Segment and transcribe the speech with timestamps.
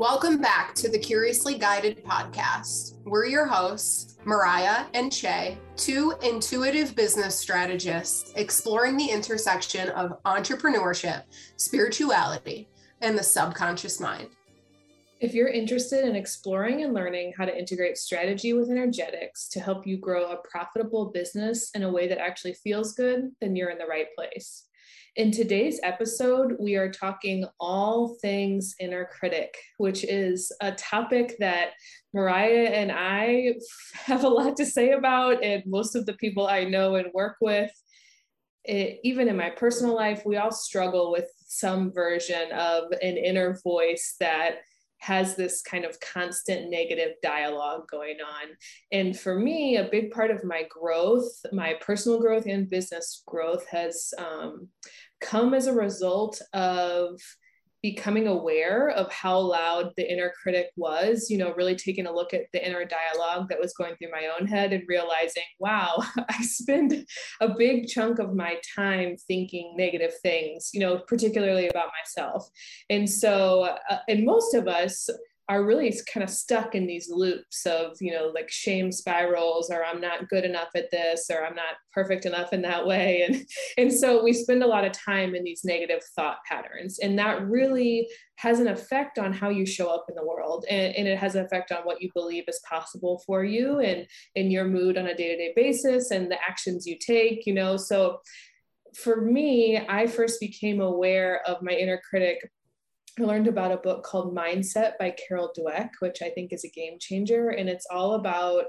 [0.00, 2.94] Welcome back to the Curiously Guided podcast.
[3.04, 11.24] We're your hosts, Mariah and Che, two intuitive business strategists exploring the intersection of entrepreneurship,
[11.58, 12.70] spirituality,
[13.02, 14.28] and the subconscious mind.
[15.20, 19.86] If you're interested in exploring and learning how to integrate strategy with energetics to help
[19.86, 23.76] you grow a profitable business in a way that actually feels good, then you're in
[23.76, 24.64] the right place.
[25.16, 31.70] In today's episode, we are talking all things inner critic, which is a topic that
[32.14, 33.54] Mariah and I
[33.94, 37.38] have a lot to say about, and most of the people I know and work
[37.40, 37.72] with.
[38.64, 43.58] It, even in my personal life, we all struggle with some version of an inner
[43.64, 44.58] voice that
[45.00, 48.48] has this kind of constant negative dialogue going on.
[48.92, 53.66] And for me, a big part of my growth, my personal growth and business growth,
[53.68, 54.68] has um,
[55.20, 57.20] come as a result of
[57.82, 62.34] becoming aware of how loud the inner critic was, you know, really taking a look
[62.34, 66.42] at the inner dialogue that was going through my own head and realizing, wow, I
[66.42, 67.06] spend
[67.40, 72.48] a big chunk of my time thinking negative things, you know, particularly about myself.
[72.90, 75.08] And so, uh, and most of us,
[75.50, 79.84] are really kind of stuck in these loops of you know like shame spirals or
[79.84, 83.22] i'm not good enough at this or i'm not perfect enough in that way.
[83.22, 83.46] And
[83.78, 87.46] and so we spend a lot of time in these negative thought patterns and that
[87.46, 91.18] really has an effect on how you show up in the world and, and it
[91.18, 94.96] has an effect on what you believe is possible for you and in your mood
[94.96, 97.76] on a day-to-day basis and the actions you take you know?
[97.76, 98.20] So
[98.96, 102.50] for me i first became aware of my inner critic
[103.18, 106.70] I learned about a book called Mindset by Carol Dweck, which I think is a
[106.70, 107.50] game changer.
[107.50, 108.66] And it's all about,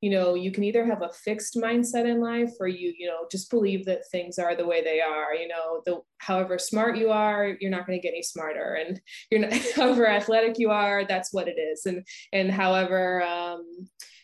[0.00, 3.26] you know, you can either have a fixed mindset in life or you, you know,
[3.30, 5.34] just believe that things are the way they are.
[5.34, 8.74] You know, the however smart you are, you're not going to get any smarter.
[8.74, 11.86] And you're not however athletic you are, that's what it is.
[11.86, 13.64] And and however um,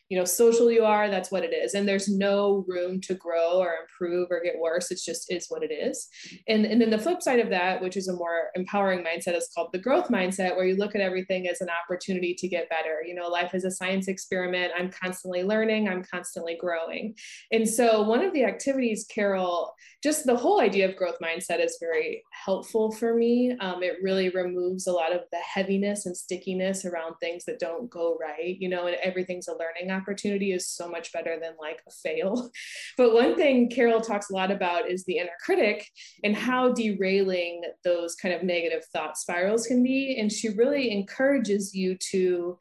[0.09, 1.75] you know social you are that's what it is.
[1.75, 4.91] And there's no room to grow or improve or get worse.
[4.91, 6.09] It's just is what it is.
[6.47, 9.51] And, and then the flip side of that which is a more empowering mindset is
[9.55, 13.03] called the growth mindset where you look at everything as an opportunity to get better.
[13.07, 14.73] You know life is a science experiment.
[14.77, 15.89] I'm constantly learning.
[15.89, 17.15] I'm constantly growing.
[17.53, 21.77] And so one of the activities carol just the whole idea of growth mindset is
[21.81, 23.57] very helpful for me.
[23.61, 27.91] Um, it really removes a lot of the heaviness and stickiness around things that don't
[27.91, 31.83] go right you know and everything's a learning opportunity is so much better than like
[31.87, 32.51] a fail.
[32.97, 35.89] But one thing Carol talks a lot about is the inner critic
[36.25, 40.19] and how derailing those kind of negative thought spirals can be.
[40.19, 42.59] And she really encourages you to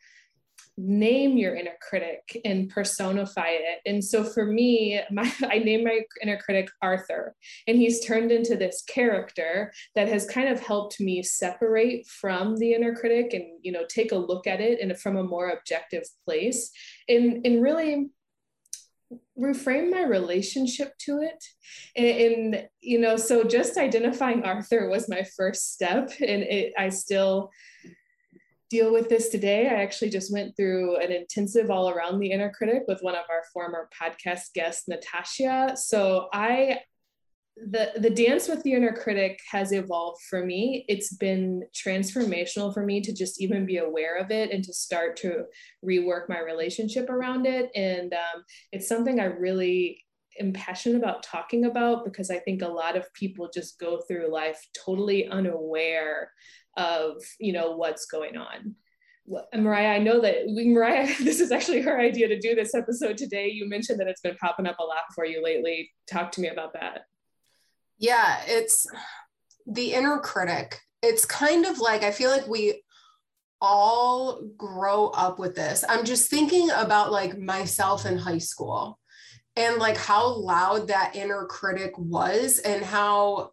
[0.77, 3.79] name your inner critic and personify it.
[3.85, 7.35] And so for me, my, I name my inner critic Arthur,
[7.67, 12.73] and he's turned into this character that has kind of helped me separate from the
[12.73, 16.71] inner critic and you know take a look at it from a more objective place,
[17.09, 18.09] and and really
[19.39, 21.41] reframe my relationship to it
[21.95, 26.89] and, and, you know so just identifying arthur was my first step and it, i
[26.89, 27.49] still
[28.69, 29.67] deal with this today.
[29.67, 33.23] I actually just went through an intensive all around the inner critic with one of
[33.29, 35.73] our former podcast guests, Natasha.
[35.75, 36.79] So I
[37.65, 42.85] the the dance with the inner critic has evolved for me it's been transformational for
[42.85, 45.43] me to just even be aware of it and to start to
[45.83, 50.03] rework my relationship around it and um, it's something i really
[50.39, 54.31] am passionate about talking about because i think a lot of people just go through
[54.31, 56.31] life totally unaware
[56.77, 58.75] of you know what's going on
[59.53, 63.17] Mariah, I know that we, Mariah, this is actually her idea to do this episode
[63.17, 63.49] today.
[63.49, 65.91] You mentioned that it's been popping up a lot for you lately.
[66.09, 67.01] Talk to me about that.
[67.97, 68.87] Yeah, it's
[69.65, 70.79] the inner critic.
[71.01, 72.83] It's kind of like I feel like we
[73.59, 75.83] all grow up with this.
[75.87, 78.99] I'm just thinking about like myself in high school
[79.55, 83.51] and like how loud that inner critic was and how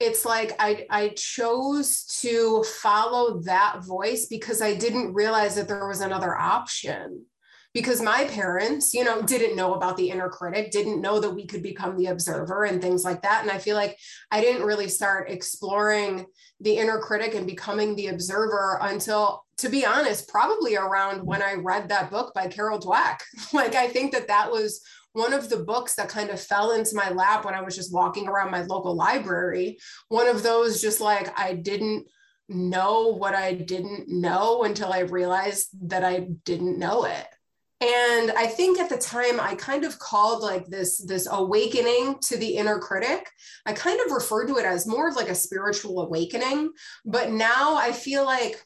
[0.00, 5.86] it's like I, I chose to follow that voice because I didn't realize that there
[5.86, 7.26] was another option.
[7.72, 11.44] Because my parents, you know, didn't know about the inner critic, didn't know that we
[11.44, 13.42] could become the observer and things like that.
[13.42, 13.98] And I feel like
[14.30, 16.26] I didn't really start exploring
[16.60, 21.54] the inner critic and becoming the observer until, to be honest, probably around when I
[21.54, 23.18] read that book by Carol Dweck.
[23.52, 24.80] like, I think that that was
[25.14, 27.94] one of the books that kind of fell into my lap when I was just
[27.94, 29.78] walking around my local library.
[30.08, 32.06] One of those, just like I didn't
[32.48, 37.26] know what I didn't know until I realized that I didn't know it.
[37.80, 42.36] And I think at the time I kind of called like this this awakening to
[42.36, 43.28] the inner critic.
[43.66, 46.72] I kind of referred to it as more of like a spiritual awakening,
[47.04, 48.64] but now I feel like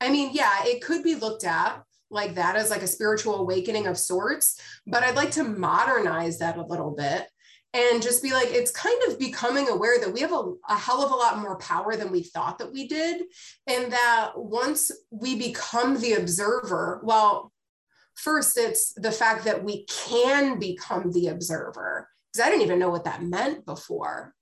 [0.00, 3.86] I mean, yeah, it could be looked at like that as like a spiritual awakening
[3.86, 7.26] of sorts, but I'd like to modernize that a little bit
[7.74, 11.02] and just be like, it's kind of becoming aware that we have a, a hell
[11.02, 13.22] of a lot more power than we thought that we did.
[13.66, 17.52] And that once we become the observer, well,
[18.16, 22.90] first it's the fact that we can become the observer because i didn't even know
[22.90, 24.34] what that meant before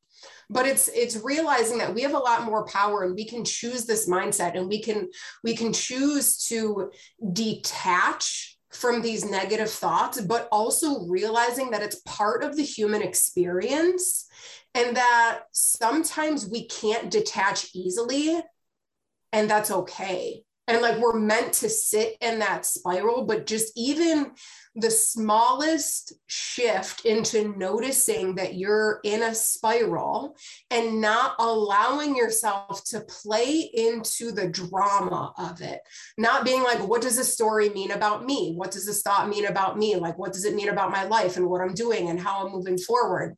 [0.50, 3.84] but it's it's realizing that we have a lot more power and we can choose
[3.84, 5.08] this mindset and we can
[5.42, 6.90] we can choose to
[7.32, 14.26] detach from these negative thoughts but also realizing that it's part of the human experience
[14.74, 18.40] and that sometimes we can't detach easily
[19.32, 20.44] and that's okay.
[20.66, 24.32] And like we're meant to sit in that spiral but just even
[24.76, 30.36] the smallest shift into noticing that you're in a spiral
[30.70, 35.80] and not allowing yourself to play into the drama of it.
[36.18, 38.54] Not being like what does this story mean about me?
[38.56, 39.94] What does this thought mean about me?
[39.96, 42.52] Like what does it mean about my life and what i'm doing and how i'm
[42.52, 43.36] moving forward?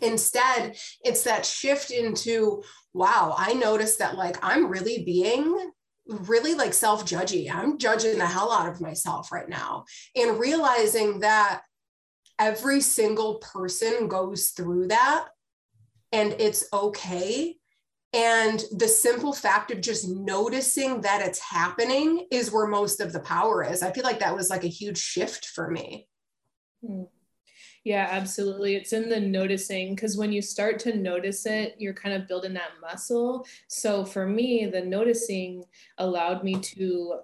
[0.00, 2.62] Instead it's that shift into
[2.92, 5.70] wow i noticed that like i'm really being
[6.08, 7.52] really like self judgy.
[7.52, 11.62] I'm judging the hell out of myself right now and realizing that
[12.38, 15.28] every single person goes through that
[16.12, 17.56] and it's okay.
[18.12, 23.20] And the simple fact of just noticing that it's happening is where most of the
[23.20, 23.82] power is.
[23.82, 26.08] I feel like that was like a huge shift for me.
[26.86, 27.04] Hmm.
[27.86, 28.74] Yeah, absolutely.
[28.74, 32.52] It's in the noticing because when you start to notice it, you're kind of building
[32.54, 33.46] that muscle.
[33.68, 35.64] So for me, the noticing
[35.98, 37.20] allowed me to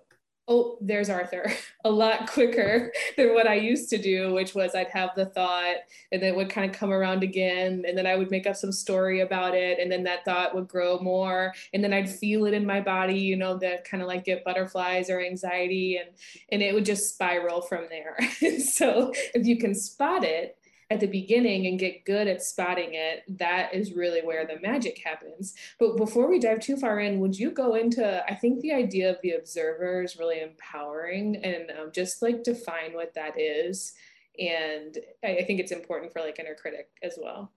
[0.49, 1.53] oh, there's Arthur,
[1.85, 5.77] a lot quicker than what I used to do, which was I'd have the thought
[6.11, 7.85] and then it would kind of come around again.
[7.87, 9.79] And then I would make up some story about it.
[9.79, 11.53] And then that thought would grow more.
[11.73, 14.45] And then I'd feel it in my body, you know, that kind of like get
[14.45, 15.97] butterflies or anxiety.
[15.97, 16.11] And,
[16.51, 18.17] and it would just spiral from there.
[18.61, 20.57] so if you can spot it,
[20.93, 25.01] at the beginning and get good at spotting it, that is really where the magic
[25.03, 25.55] happens.
[25.81, 28.23] But before we dive too far in, would you go into?
[28.31, 32.93] I think the idea of the observer is really empowering and um, just like define
[32.93, 33.95] what that is.
[34.39, 37.51] And I, I think it's important for like inner critic as well.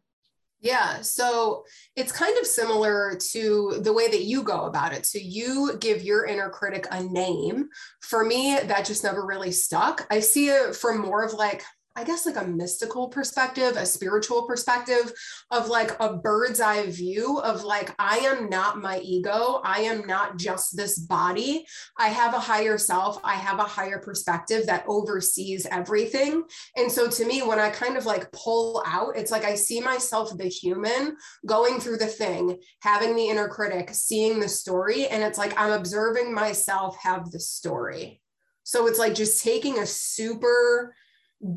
[0.61, 1.65] Yeah, so
[1.95, 5.05] it's kind of similar to the way that you go about it.
[5.05, 7.67] So you give your inner critic a name.
[7.99, 10.07] For me, that just never really stuck.
[10.09, 11.63] I see it from more of like
[11.97, 15.13] I guess like a mystical perspective, a spiritual perspective
[15.49, 19.61] of like a bird's eye view of like, I am not my ego.
[19.63, 21.65] I am not just this body.
[21.97, 23.21] I have a higher self.
[23.23, 26.43] I have a higher perspective that oversees everything.
[26.75, 29.79] And so to me, when I kind of like pull out, it's like I see
[29.79, 31.15] myself, the human,
[31.45, 35.07] going through the thing, having the inner critic, seeing the story.
[35.07, 38.21] And it's like I'm observing myself have the story.
[38.63, 40.93] So it's like just taking a super,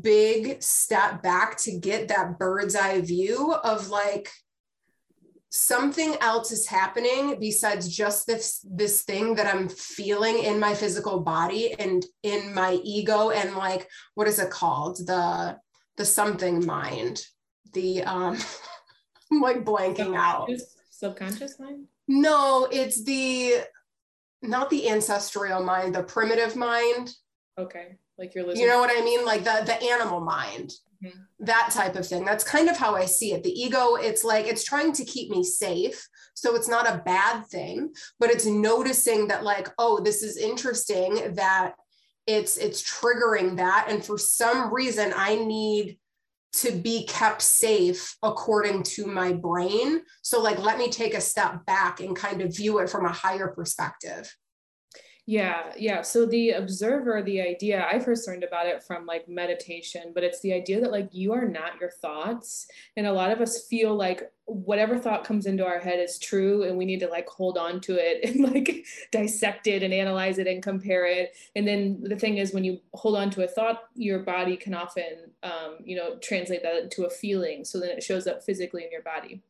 [0.01, 4.29] big step back to get that bird's eye view of like
[5.51, 11.19] something else is happening besides just this this thing that i'm feeling in my physical
[11.19, 14.97] body and in my ego and like what is it called?
[14.97, 15.57] The
[15.97, 17.21] the something mind.
[17.73, 18.37] The um
[19.31, 20.49] I'm like blanking out.
[20.89, 21.85] Subconscious mind?
[22.07, 23.61] No it's the
[24.41, 27.13] not the ancestral mind the primitive mind.
[27.57, 29.25] Okay like you're you know what i mean?
[29.25, 30.73] Like the the animal mind
[31.03, 31.17] mm-hmm.
[31.39, 32.25] that type of thing.
[32.25, 33.43] That's kind of how i see it.
[33.43, 36.07] The ego it's like it's trying to keep me safe.
[36.33, 41.33] So it's not a bad thing but it's noticing that like oh this is interesting
[41.35, 41.73] that
[42.27, 43.87] it's it's triggering that.
[43.89, 45.97] And for some reason i need
[46.51, 50.01] to be kept safe according to my brain.
[50.23, 53.13] So like let me take a step back and kind of view it from a
[53.13, 54.29] higher perspective
[55.29, 56.01] yeah, yeah.
[56.01, 60.39] So the observer, the idea, I first learned about it from like meditation, but it's
[60.39, 62.65] the idea that like you are not your thoughts.
[62.97, 66.63] And a lot of us feel like whatever thought comes into our head is true
[66.63, 70.39] and we need to like hold on to it and like dissect it and analyze
[70.39, 71.35] it and compare it.
[71.55, 74.73] And then the thing is when you hold on to a thought, your body can
[74.73, 77.63] often um, you know, translate that into a feeling.
[77.65, 79.43] So then it shows up physically in your body.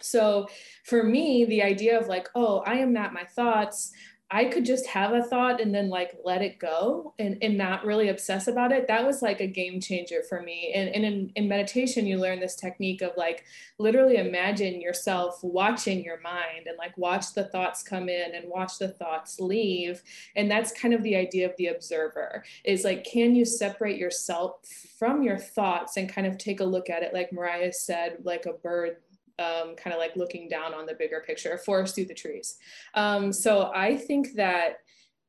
[0.00, 0.48] So
[0.84, 3.92] for me, the idea of like, oh, I am not my thoughts.
[4.30, 7.86] I could just have a thought and then like let it go and, and not
[7.86, 8.86] really obsess about it.
[8.86, 10.72] That was like a game changer for me.
[10.74, 13.44] And, and in, in meditation, you learn this technique of like
[13.78, 18.78] literally imagine yourself watching your mind and like watch the thoughts come in and watch
[18.78, 20.02] the thoughts leave.
[20.36, 24.60] And that's kind of the idea of the observer is like, can you separate yourself
[24.98, 28.44] from your thoughts and kind of take a look at it, like Mariah said, like
[28.44, 28.98] a bird
[29.38, 32.58] um, kind of like looking down on the bigger picture, forest through the trees.
[32.94, 34.78] Um, so I think that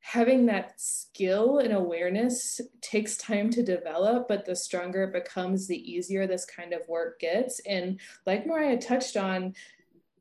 [0.02, 5.92] having that skill and awareness takes time to develop, but the stronger it becomes, the
[5.92, 7.60] easier this kind of work gets.
[7.68, 9.54] And like Mariah touched on,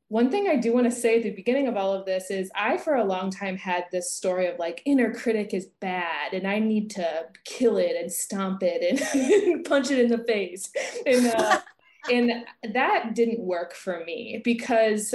[0.09, 2.51] one thing I do want to say at the beginning of all of this is
[2.55, 6.47] I, for a long time, had this story of like inner critic is bad and
[6.47, 10.71] I need to kill it and stomp it and punch it in the face.
[11.05, 11.61] And, uh,
[12.11, 15.13] and that didn't work for me because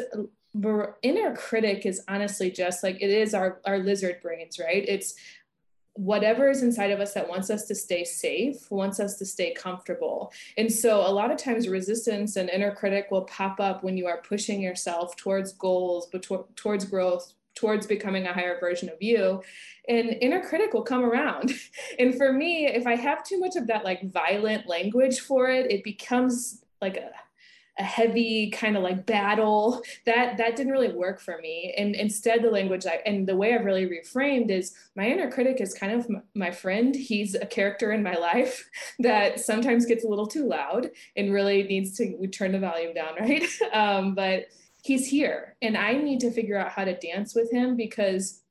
[1.02, 4.84] inner critic is honestly just like it is our our lizard brains right?
[4.86, 5.14] It's
[5.94, 9.52] whatever is inside of us that wants us to stay safe wants us to stay
[9.54, 10.32] comfortable.
[10.56, 14.06] And so a lot of times resistance and inner critic will pop up when you
[14.06, 19.40] are pushing yourself towards goals but towards growth towards becoming a higher version of you.
[19.88, 21.52] And inner critic will come around.
[21.98, 25.70] And for me if i have too much of that like violent language for it
[25.70, 27.10] it becomes like a
[27.78, 29.82] a heavy kind of like battle.
[30.06, 31.74] That that didn't really work for me.
[31.76, 35.60] And instead the language I, and the way i've really reframed is my inner critic
[35.60, 36.94] is kind of my friend.
[36.94, 38.68] He's a character in my life
[39.00, 43.14] that sometimes gets a little too loud and really needs to turn the volume down
[43.20, 43.44] right?
[43.72, 44.46] Um, but
[44.84, 48.42] he's here and i need to figure out how to dance with him because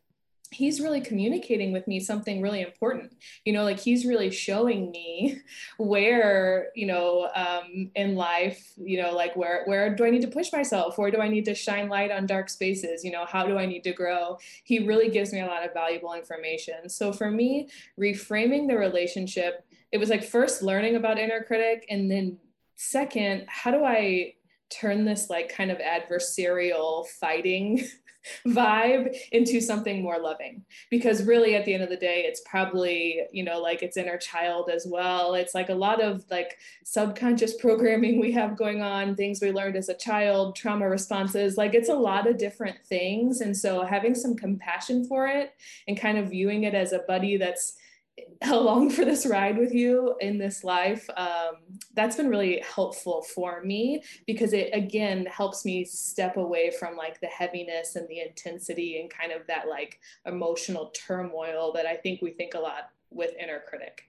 [0.53, 3.13] he's really communicating with me something really important.
[3.45, 5.39] You know like he's really showing me
[5.77, 10.27] where you know um, in life you know like where where do i need to
[10.27, 10.98] push myself?
[10.98, 13.03] Where do i need to shine light on dark spaces?
[13.03, 14.38] You know how do i need to grow?
[14.63, 16.89] He really gives me a lot of valuable information.
[16.89, 17.69] So for me
[18.00, 22.38] reframing the relationship it was like first learning about inner critic and then
[22.75, 24.33] second how do i
[24.69, 27.88] turn this like kind of adversarial fighting
[28.47, 30.63] vibe into something more loving.
[30.89, 34.17] Because really at the end of the day it's probably you know like it's inner
[34.17, 35.35] child as well.
[35.35, 39.75] It's like a lot of like subconscious programming we have going on things we learned
[39.75, 41.57] as a child trauma responses.
[41.57, 43.41] Like it's a lot of different things.
[43.41, 45.53] And so having some compassion for it
[45.87, 47.75] and kind of viewing it as a buddy that's
[48.43, 51.55] along for this ride with you in this life um,
[51.93, 57.20] that's been really helpful for me because it again helps me step away from like
[57.22, 62.22] the heaviness and the intensity and kind of that like emotional turmoil that i think
[62.22, 64.03] we think a lot with inner critic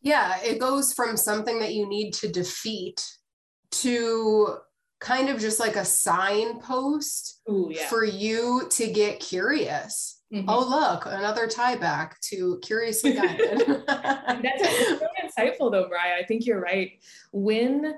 [0.00, 3.18] yeah it goes from something that you need to defeat
[3.70, 4.56] to
[5.00, 7.86] kind of just like a signpost Ooh, yeah.
[7.88, 10.48] for you to get curious Mm-hmm.
[10.48, 13.66] Oh, look, another tie back to Curiously Guided.
[13.86, 16.20] That's really insightful, though, Mariah.
[16.20, 16.92] I think you're right.
[17.32, 17.94] When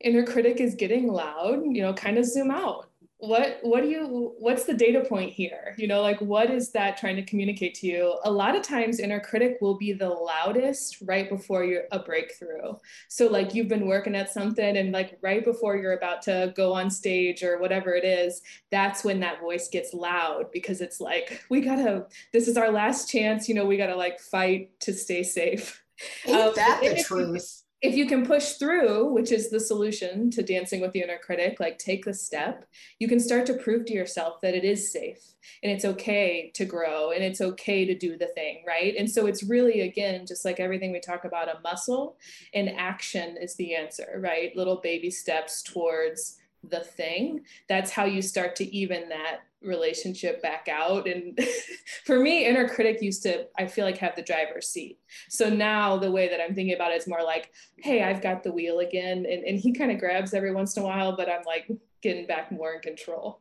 [0.00, 2.90] inner critic is getting loud, you know, kind of zoom out
[3.26, 5.74] what what do you what's the data point here?
[5.78, 8.18] You know like what is that trying to communicate to you?
[8.24, 12.74] A lot of times inner critic will be the loudest right before you're a breakthrough.
[13.08, 16.72] So like you've been working at something and like right before you're about to go
[16.72, 21.44] on stage or whatever it is that's when that voice gets loud because it's like
[21.50, 25.22] we gotta this is our last chance you know we gotta like fight to stay
[25.22, 25.82] safe.
[26.26, 30.42] Ain't um, that the truth if you can push through, which is the solution to
[30.42, 32.64] dancing with the inner critic, like take the step,
[32.98, 35.22] you can start to prove to yourself that it is safe
[35.62, 38.94] and it's okay to grow and it's okay to do the thing, right?
[38.96, 42.16] And so it's really, again, just like everything we talk about a muscle,
[42.54, 44.56] and action is the answer, right?
[44.56, 46.38] Little baby steps towards
[46.70, 47.44] the thing.
[47.68, 51.06] That's how you start to even that relationship back out.
[51.06, 51.38] And
[52.04, 54.98] for me inner critic used to i feel like have the driver's seat.
[55.28, 58.42] So now the way that i'm thinking about it is more like hey i've got
[58.42, 59.26] the wheel again.
[59.28, 61.70] And, and he kind of grabs every once in a while but i'm like
[62.02, 63.40] getting back more in control.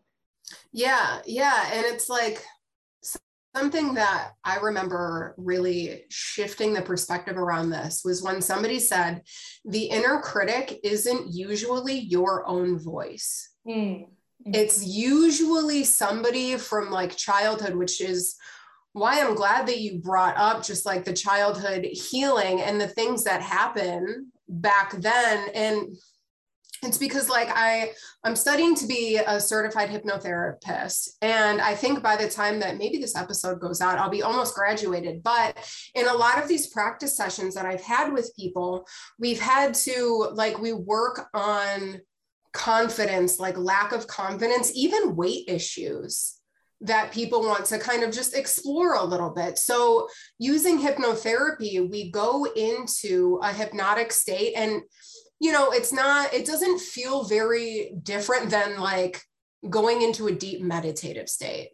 [0.72, 1.72] Yeah yeah.
[1.74, 2.44] And it's like
[3.56, 9.22] something that i remember really shifting the perspective around this was when somebody said
[9.66, 14.06] the inner critic isn't usually your own voice mm.
[14.46, 18.36] It's usually somebody from like childhood, which is
[18.92, 23.24] why I'm glad that you brought up just like the childhood healing and the things
[23.24, 25.50] that happen back then.
[25.56, 25.96] And
[26.84, 27.92] it's because like I
[28.24, 32.98] I'm studying to be a certified hypnotherapist and I think by the time that maybe
[32.98, 35.58] this episode goes out I'll be almost graduated but
[35.96, 38.88] in a lot of these practice sessions that I've had with people
[39.20, 42.02] we've had to like we work on
[42.54, 46.40] confidence, like lack of confidence, even weight issues
[46.82, 49.58] that people want to kind of just explore a little bit.
[49.58, 54.82] So, using hypnotherapy, we go into a hypnotic state and
[55.44, 59.22] you know, it's not it doesn't feel very different than like
[59.70, 61.72] going into a deep meditative state.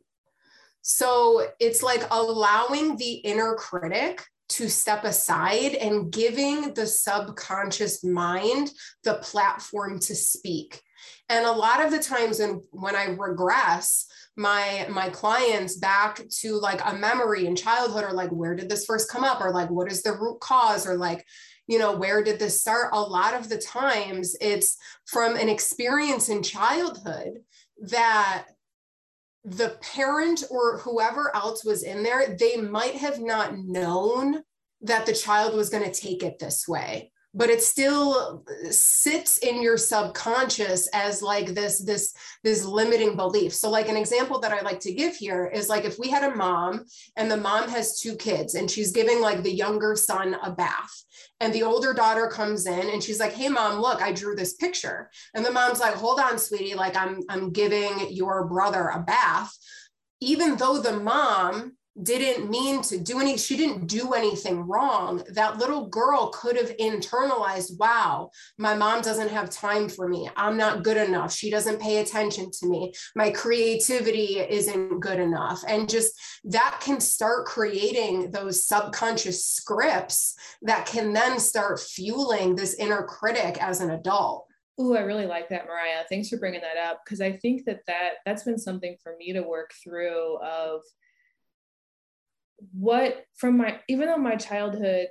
[0.81, 4.25] So, it's like allowing the inner critic
[4.57, 8.71] to step aside and giving the subconscious mind
[9.03, 10.81] the platform to speak.
[11.29, 16.55] And a lot of the times when, when I regress, my my clients back to
[16.59, 19.69] like a memory in childhood or like where did this first come up or like
[19.69, 21.25] what is the root cause or like
[21.69, 22.89] you know where did this start?
[22.93, 27.43] A lot of the times it's from an experience in childhood
[27.83, 28.45] that
[29.45, 34.41] the parent or whoever else was in there they might have not known
[34.81, 39.61] that the child was going to take it this way but it still sits in
[39.61, 43.53] your subconscious as like this this this limiting belief.
[43.53, 46.23] So like an example that i like to give here is like if we had
[46.23, 46.85] a mom
[47.17, 51.03] and the mom has two kids and she's giving like the younger son a bath
[51.39, 54.53] and the older daughter comes in and she's like hey mom look i drew this
[54.53, 55.09] picture.
[55.33, 59.55] And the mom's like hold on sweetie like i'm i'm giving your brother a bath.
[60.21, 65.23] Even though the mom didn't mean to do any she didn't do anything wrong.
[65.33, 70.29] That little girl could have internalized wow my mom doesn't have time for me.
[70.35, 71.33] I'm not good enough.
[71.33, 72.93] She doesn't pay attention to me.
[73.15, 75.61] My creativity isn't good enough.
[75.67, 82.75] And just that can start creating those subconscious scripts that can then start fueling this
[82.75, 84.45] inner critic as an adult.
[84.77, 86.05] Oh, I really like that, Mariah.
[86.07, 89.33] Thanks for bringing that up because I think that that that's been something for me
[89.33, 90.81] to work through of
[92.73, 95.07] what from my even though my childhood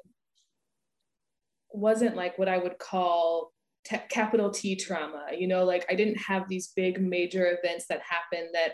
[1.70, 3.52] wasn't like what I would call
[3.84, 8.00] t- capital T trauma, you know, like I didn't have these big major events that
[8.08, 8.72] happened that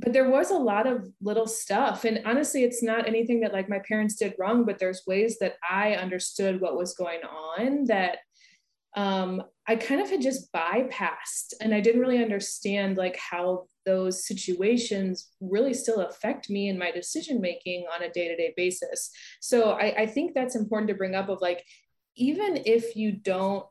[0.00, 2.04] but there was a lot of little stuff.
[2.04, 5.56] And honestly it's not anything that like my parents did wrong but there's ways that
[5.68, 8.18] i understood what was going on that
[8.96, 14.26] um, i kind of had just bypassed and i didn't really understand like how those
[14.26, 19.10] situations really still affect me and my decision making on a day-to-day basis.
[19.40, 21.64] So I, I think that's important to bring up of like
[22.14, 23.64] even if you don't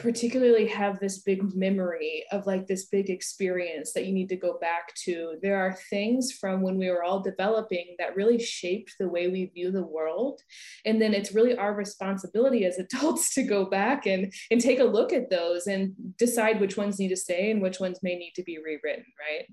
[0.00, 4.58] particularly have this big memory of like this big experience that you need to go
[4.58, 5.36] back to.
[5.42, 9.46] There are things from when we were all developing that really shaped the way we
[9.46, 10.40] view the world.
[10.86, 14.84] And then it's really our responsibility as adults to go back and and take a
[14.84, 18.32] look at those and decide which ones need to stay and which ones may need
[18.36, 19.46] to be rewritten right?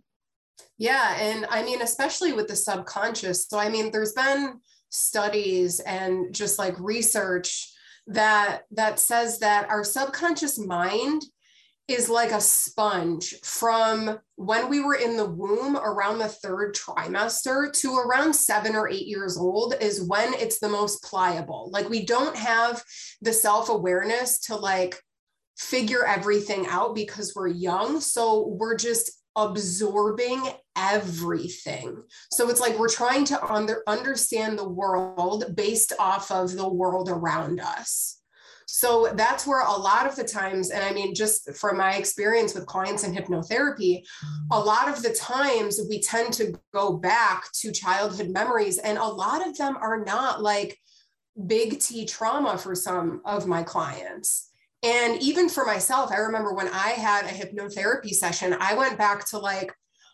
[0.78, 3.48] Yeah and i mean especially with the subconscious.
[3.48, 7.74] So i mean there's been studies and just like research
[8.08, 11.24] that that says that our subconscious mind
[11.88, 17.72] is like a sponge from when we were in the womb around the third trimester
[17.72, 21.70] to around seven or eight years old is when it's the most pliable.
[21.72, 22.84] Like we don't have
[23.22, 25.02] the self awareness to like
[25.58, 28.02] figure everything out because we're young.
[28.02, 30.42] So we're just absorbing
[30.76, 32.04] everything.
[32.32, 37.08] So it's like we're trying to under, understand the world based off of the world
[37.10, 38.16] around us.
[38.70, 42.54] So that's where a lot of the times, and I mean, just from my experience
[42.54, 44.02] with clients in hypnotherapy,
[44.52, 49.06] a lot of the times we tend to go back to childhood memories, and a
[49.06, 50.78] lot of them are not like
[51.46, 54.47] big T trauma for some of my clients.
[54.84, 59.28] And even for myself, I remember when I had a hypnotherapy session, I went back
[59.30, 59.74] to like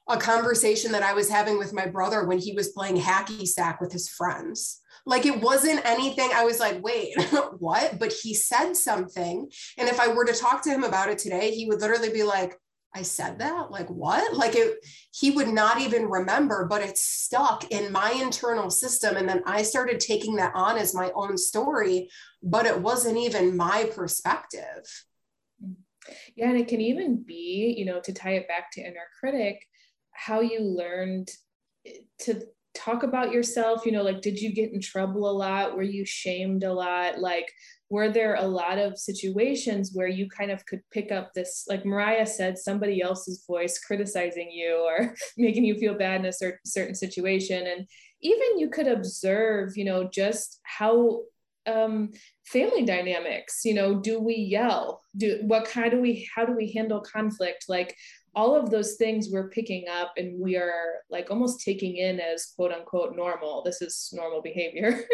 [0.09, 3.81] a conversation that I was having with my brother when he was playing hacky sack
[3.81, 4.79] with his friends.
[5.05, 7.13] Like it wasn't anything, I was like, wait,
[7.59, 7.99] what?
[7.99, 9.49] But he said something.
[9.77, 12.23] And if I were to talk to him about it today, he would literally be
[12.23, 12.57] like,
[12.95, 13.71] I said that?
[13.71, 14.35] Like what?
[14.35, 14.77] Like it
[15.11, 19.17] he would not even remember, but it stuck in my internal system.
[19.17, 22.09] And then I started taking that on as my own story,
[22.41, 25.05] but it wasn't even my perspective.
[26.35, 29.59] Yeah, and it can even be, you know, to tie it back to inner critic,
[30.11, 31.29] how you learned
[31.85, 32.41] eh, to
[32.73, 36.03] talk about yourself you know like did you get in trouble a lot were you
[36.05, 37.45] shamed a lot like
[37.93, 41.85] were there a lot of situations where you kind of could pick up this like
[41.85, 46.65] mariah said somebody else's voice criticizing you or making you feel bad in a certain
[46.65, 47.67] certain situation.
[47.67, 47.85] And
[48.23, 51.21] even you could observe you know just how
[51.67, 52.09] um
[52.45, 55.03] family dynamics you know do we yell?
[55.15, 57.65] Do what kind do we how do we handle conflict?
[57.69, 57.95] Like
[58.35, 62.53] all of those things we're picking up and we are like almost taking in as
[62.55, 63.61] quote unquote normal.
[63.63, 65.03] This is normal behavior.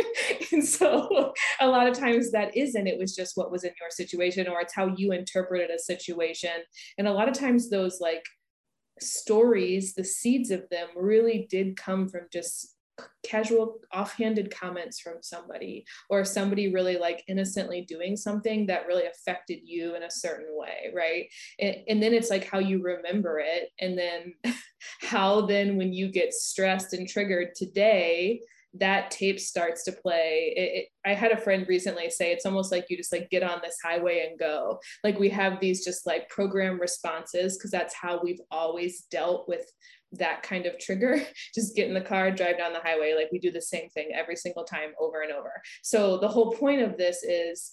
[0.52, 2.88] And so a lot of times that isn't.
[2.88, 6.50] It was just what was in your situation or it's how you interpreted a situation.
[6.98, 8.24] And a lot of times those like
[9.02, 12.76] stories the seeds of them really did come from just
[13.24, 19.60] casual offhanded comments from somebody or somebody really like innocently doing something that really affected
[19.64, 21.26] you in a certain way right?
[21.60, 24.34] And, and then it's like how you remember it and then
[25.02, 28.42] how then when you get stressed and triggered today
[28.76, 30.54] that tape starts to play.
[30.56, 33.44] It, it, i had a friend recently say it's almost like you just like get
[33.44, 34.80] on this highway and go.
[35.04, 39.66] Like we have these just like program responses because that's how we've always dealt with
[40.14, 41.22] that kind of trigger
[41.56, 44.10] just get in the car drive down the highway like we do the same thing
[44.14, 45.52] every single time over and over.
[45.84, 47.72] So the whole point of this is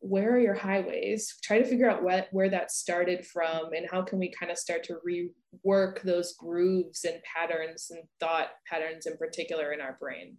[0.00, 1.36] where are your highways?
[1.42, 4.58] Try to figure out what where that started from and how can we kind of
[4.58, 10.36] start to rework those grooves and patterns and thought patterns in particular in our brain.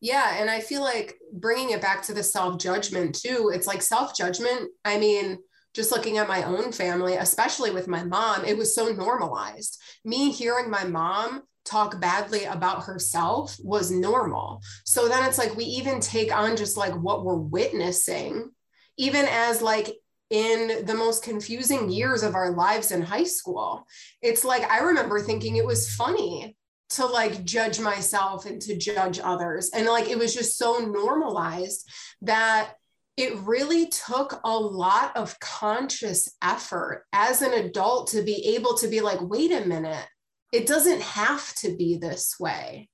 [0.00, 3.80] Yeah and i feel like bringing it back to the self judgment too it's like
[3.80, 5.38] self judgment i mean
[5.74, 10.30] just looking at my own family especially with my mom it was so normalized me
[10.30, 16.00] hearing my mom talk badly about herself was normal so then it's like we even
[16.00, 18.50] take on just like what we're witnessing
[18.98, 19.96] even as like
[20.32, 23.86] in the most confusing years of our lives in high school.
[24.22, 26.56] It's like I remember thinking it was funny
[26.90, 29.70] to like judge myself and to judge others.
[29.74, 31.86] And like it was just so normalized
[32.22, 32.72] that
[33.16, 38.88] it really took a lot of conscious effort as an adult to be able to
[38.88, 40.06] be like, wait a minute,
[40.52, 42.88] it doesn't have to be this way.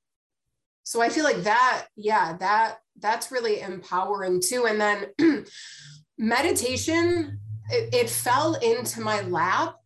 [0.83, 4.67] So I feel like that, yeah, that that's really empowering too.
[4.67, 5.45] And then
[6.19, 7.39] meditation,
[7.71, 9.77] it, it fell into my lap,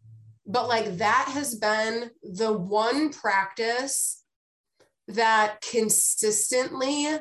[0.47, 4.23] but like that has been the one practice
[5.09, 7.19] that consistently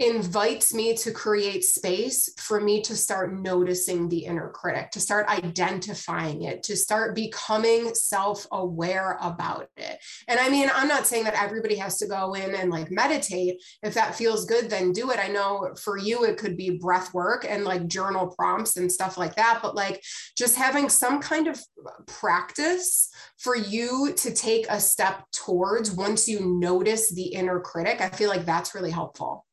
[0.00, 5.26] invites me to create space for me to start noticing the inner critic, to start
[5.28, 9.98] identifying it, to start becoming self aware about it.
[10.28, 13.60] And I mean, I'm not saying that everybody has to go in and like meditate.
[13.82, 15.18] If that feels good, then do it.
[15.18, 19.18] I know for you, it could be breath work and like journal prompts and stuff
[19.18, 19.58] like that.
[19.62, 20.04] But like
[20.36, 21.60] just having some kind of
[22.06, 28.10] practice for you to take a step towards once you notice the inner critic, I
[28.10, 29.44] feel like that's really helpful.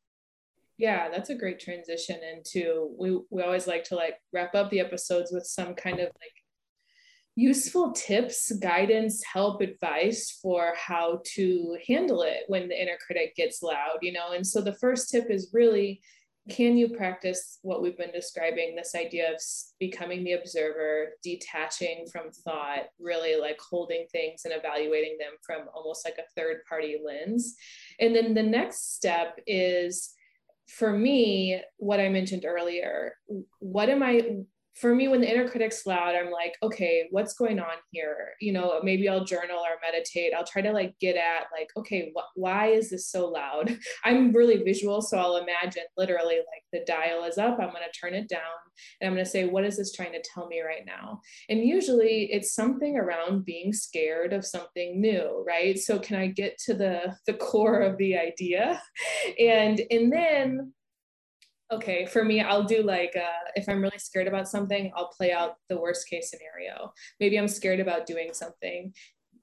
[0.78, 4.82] Yeah, that's a great transition into we we always like to like wrap up the
[4.82, 6.34] episodes with some kind of like
[7.36, 13.62] useful tips, guidance, help, advice for how to handle it when the inner critic gets
[13.62, 14.32] loud, you know.
[14.34, 16.02] And so the first tip is really
[16.48, 19.42] can you practice what we've been describing this idea of
[19.80, 26.06] becoming the observer detaching from thought really like holding things and evaluating them from almost
[26.06, 27.56] like a third party lens
[28.00, 30.15] and then the next step is
[30.68, 33.16] for me, what I mentioned earlier,
[33.60, 34.44] what am I
[34.76, 38.34] for me, when the inner critic's loud, I'm like, okay, what's going on here?
[38.42, 40.34] You know, maybe I'll journal or meditate.
[40.34, 43.78] I'll try to like get at like, okay, wh- why is this so loud?
[44.04, 47.54] I'm really visual, so I'll imagine literally like the dial is up.
[47.54, 48.42] I'm going to turn it down,
[49.00, 51.22] and I'm going to say, what is this trying to tell me right now?
[51.48, 55.80] And usually, it's something around being scared of something new, right?
[55.80, 58.82] So, can I get to the the core of the idea,
[59.40, 60.74] and and then
[61.76, 65.32] okay for me i'll do like uh, if i'm really scared about something i'll play
[65.32, 66.92] out the worst case scenario.
[67.20, 68.94] Maybe i'm scared about doing something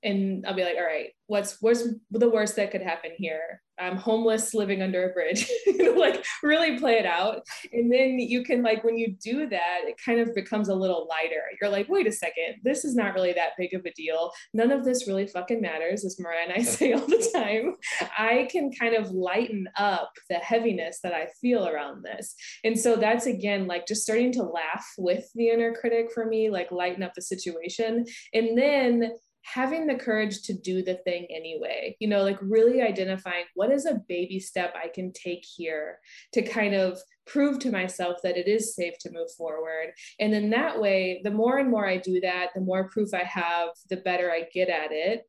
[0.02, 3.62] and I'll be like, all right, what's what's the worst that could happen here?
[3.78, 5.50] I'm homeless living under a bridge.
[5.66, 7.40] you know, like really play it out.
[7.72, 11.08] And then you can like when you do that, it kind of becomes a little
[11.08, 11.42] lighter.
[11.60, 14.30] You're like, wait a second, this is not really that big of a deal.
[14.52, 17.76] None of this really fucking matters, as Mariah and I say all the time.
[18.18, 22.34] I can kind of lighten up the heaviness that I feel around this.
[22.64, 26.50] And so that's again like just starting to laugh with the inner critic for me,
[26.50, 28.04] like lighten up the situation.
[28.34, 29.12] And then
[29.42, 33.87] having the courage to do the thing anyway you know like really identifying what is
[33.87, 35.98] a baby step i can take here
[36.33, 39.92] to kind of prove to myself that it is safe to move forward.
[40.18, 43.22] And then that way the more and more i do that the more proof i
[43.22, 45.22] have the better i get at it.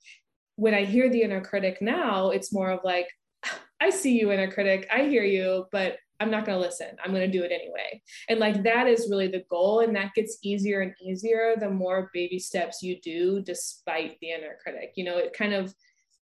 [0.55, 3.07] When i hear the inner critic now it's more of like
[3.45, 4.87] ah, i see you inner critic.
[4.91, 5.65] I hear you.
[5.71, 6.87] But I'm not going to listen.
[7.03, 8.01] I'm going to do it anyway.
[8.29, 9.81] And like that is really the goal.
[9.81, 14.57] And that gets easier and easier the more baby steps you do, despite the inner
[14.63, 14.93] critic.
[14.95, 15.75] You know, it kind of,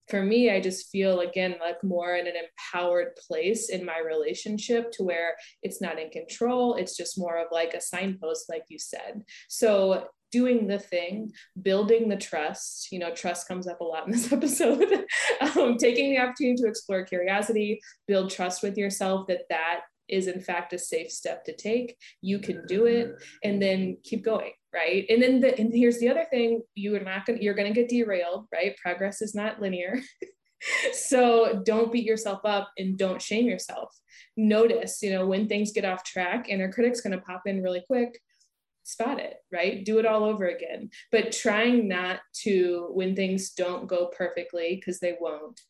[0.08, 4.90] for me, I just feel again like more in an empowered place in my relationship
[4.92, 6.76] to where it's not in control.
[6.76, 9.22] It's just more of like a signpost, like you said.
[9.48, 12.88] So doing the thing, building the trust.
[12.92, 15.04] You know, trust comes up a lot in this episode.
[15.40, 20.40] um, taking the opportunity to explore curiosity, build trust with yourself that that is in
[20.40, 21.96] fact a safe step to take.
[22.22, 23.12] You can do it,
[23.44, 25.04] and then keep going, right?
[25.08, 27.88] And then the, and here's the other thing: you are not gonna you're gonna get
[27.88, 28.76] derailed, right?
[28.76, 30.00] Progress is not linear.
[30.92, 33.96] so don't beat yourself up and don't shame yourself
[34.36, 37.82] notice you know when things get off track inner critic's going to pop in really
[37.86, 38.18] quick
[38.88, 39.84] spot it, right?
[39.84, 40.90] Do it all over again.
[41.12, 45.60] But trying not to, when things don't go perfectly, because they won't,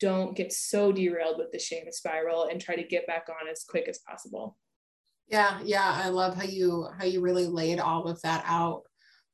[0.00, 3.64] don't get so derailed with the shame spiral and try to get back on as
[3.64, 4.56] quick as possible.
[5.28, 8.82] Yeah, yeah, I love how you how you really laid all of that out.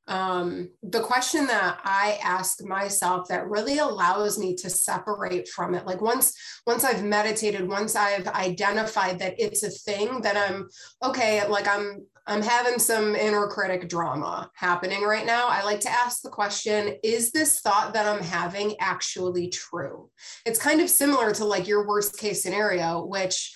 [0.06, 5.86] Um, the question that I ask myself that really allows me to separate from it,
[5.86, 6.34] like once
[6.66, 10.68] once I've meditated, once I've identified that it's a thing, that I'm
[11.02, 15.48] okay, like I'm I'm having some inner critic drama happening right now.
[15.48, 20.10] I like to ask the question Is this thought that I'm having actually true?
[20.46, 23.54] It's kind of similar to like your worst case scenario, which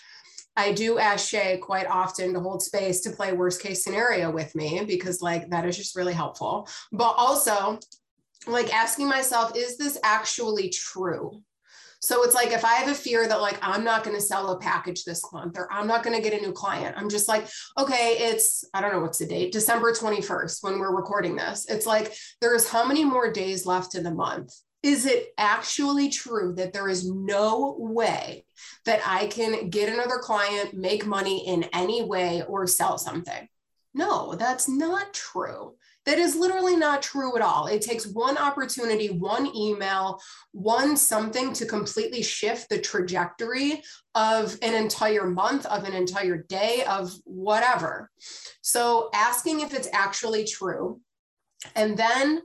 [0.58, 4.56] I do ask Shay quite often to hold space to play worst case scenario with
[4.56, 6.68] me because, like, that is just really helpful.
[6.90, 7.78] But also,
[8.48, 11.42] like, asking myself, is this actually true?
[12.00, 14.50] So it's like if I have a fear that like I'm not going to sell
[14.50, 17.28] a package this month or I'm not going to get a new client, I'm just
[17.28, 21.66] like, okay, it's I don't know what's the date, December 21st when we're recording this.
[21.68, 24.54] It's like there's how many more days left in the month?
[24.82, 28.44] Is it actually true that there is no way
[28.84, 33.48] that I can get another client, make money in any way, or sell something?
[33.92, 35.74] No, that's not true.
[36.08, 37.66] That is literally not true at all.
[37.66, 40.18] It takes one opportunity, one email,
[40.52, 43.82] one something to completely shift the trajectory
[44.14, 48.10] of an entire month, of an entire day, of whatever.
[48.62, 50.98] So, asking if it's actually true.
[51.76, 52.40] And then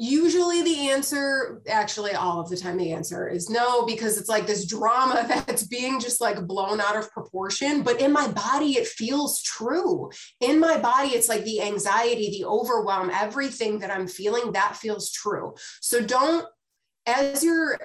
[0.00, 4.46] Usually the answer, actually all of the time the answer is no, because it's like
[4.46, 7.82] this drama that's being just like blown out of proportion.
[7.82, 10.08] But in my body, it feels true.
[10.40, 15.10] In my body, it's like the anxiety, the overwhelm, everything that I'm feeling, that feels
[15.10, 15.54] true.
[15.80, 16.46] So don't,
[17.04, 17.76] as you're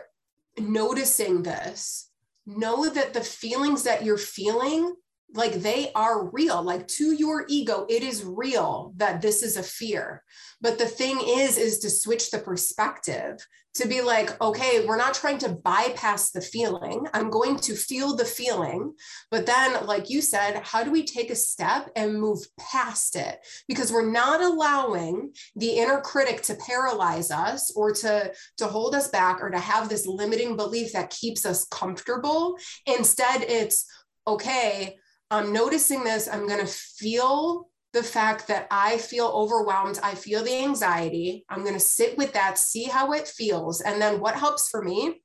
[0.59, 2.11] noticing this,
[2.45, 4.93] know that the feelings that you're feeling
[5.33, 6.61] like they are real.
[6.61, 10.23] Like to your ego it is real that this is a fear.
[10.61, 15.15] But the thing is is to switch the perspective to be like okay we're not
[15.15, 17.07] trying to bypass the feeling.
[17.13, 18.93] I'm going to feel the feeling.
[19.31, 23.39] But then like you said how do we take a step and move past it?
[23.67, 29.07] Because we're not allowing the inner critic to paralyze us or to to hold us
[29.07, 32.57] back or to have this limiting belief that keeps us comfortable.
[32.85, 33.87] Instead it's
[34.27, 34.95] okay
[35.31, 36.27] I'm noticing this.
[36.31, 39.99] I'm going to feel the fact that I feel overwhelmed.
[40.03, 41.45] I feel the anxiety.
[41.49, 43.81] I'm going to sit with that, see how it feels.
[43.81, 45.21] And then what helps for me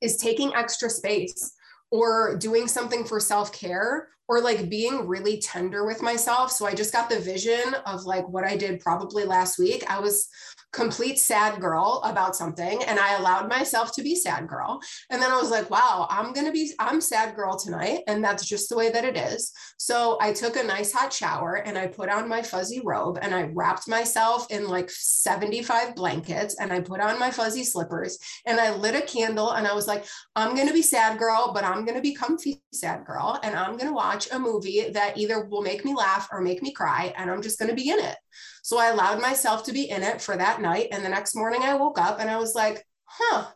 [0.00, 1.52] is taking extra space
[1.90, 6.50] or doing something for self care or like being really tender with myself.
[6.50, 9.84] So I just got the vision of like what I did probably last week.
[9.88, 10.28] I was
[10.72, 14.80] complete sad girl about something and I allowed myself to be sad girl.
[15.10, 18.00] And then I was like, wow, I'm going to be, I'm sad girl tonight.
[18.06, 19.52] And that's just the way that it is.
[19.78, 23.34] So I took a nice hot shower and I put on my fuzzy robe and
[23.34, 28.60] I wrapped myself in like 75 blankets and I put on my fuzzy slippers and
[28.60, 31.64] I lit a candle and I was like, I'm going to be sad girl, but
[31.64, 33.38] I'm going to be comfy sad girl.
[33.42, 36.62] And I'm going to watch a movie that either will make me laugh or make
[36.62, 37.12] me cry.
[37.16, 38.16] And I'm just going to be in it.
[38.62, 40.88] So I allowed myself to be in it for that night.
[40.92, 43.46] And the next morning I woke up and I was like, huh,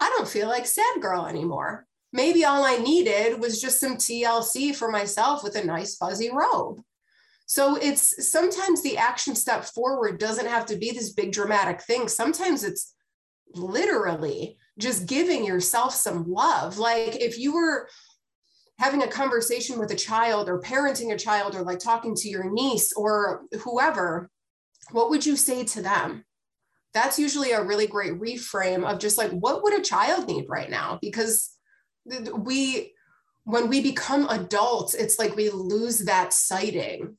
[0.00, 1.86] I don't feel like sad girl anymore.
[2.12, 6.80] Maybe all I needed was just some TLC for myself with a nice fuzzy robe.
[7.46, 12.08] So it's sometimes the action step forward doesn't have to be this big dramatic thing.
[12.08, 12.94] Sometimes it's
[13.54, 16.78] literally just giving yourself some love.
[16.78, 17.88] Like if you were
[18.78, 22.50] having a conversation with a child or parenting a child or like talking to your
[22.50, 24.30] niece or whoever,
[24.90, 26.24] what would you say to them?
[26.92, 30.70] That's usually a really great reframe of just like, what would a child need right
[30.70, 30.98] now?
[31.02, 31.50] Because
[32.04, 32.92] we,
[33.44, 37.16] when we become adults, it's like we lose that sighting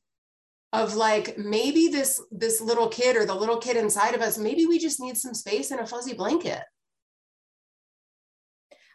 [0.72, 4.66] of like maybe this this little kid or the little kid inside of us maybe
[4.66, 6.62] we just need some space and a fuzzy blanket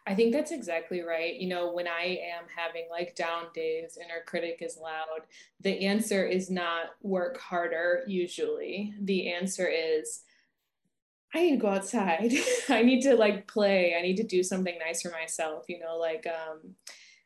[0.06, 1.34] I think that's exactly right.
[1.34, 5.26] You know, when I am having like down days, inner critic is loud,
[5.60, 8.94] the answer is not work harder, usually.
[9.00, 10.22] The answer is,
[11.34, 12.32] I need to go outside.
[12.68, 13.94] I need to like play.
[13.96, 16.74] I need to do something nice for myself, you know, like um,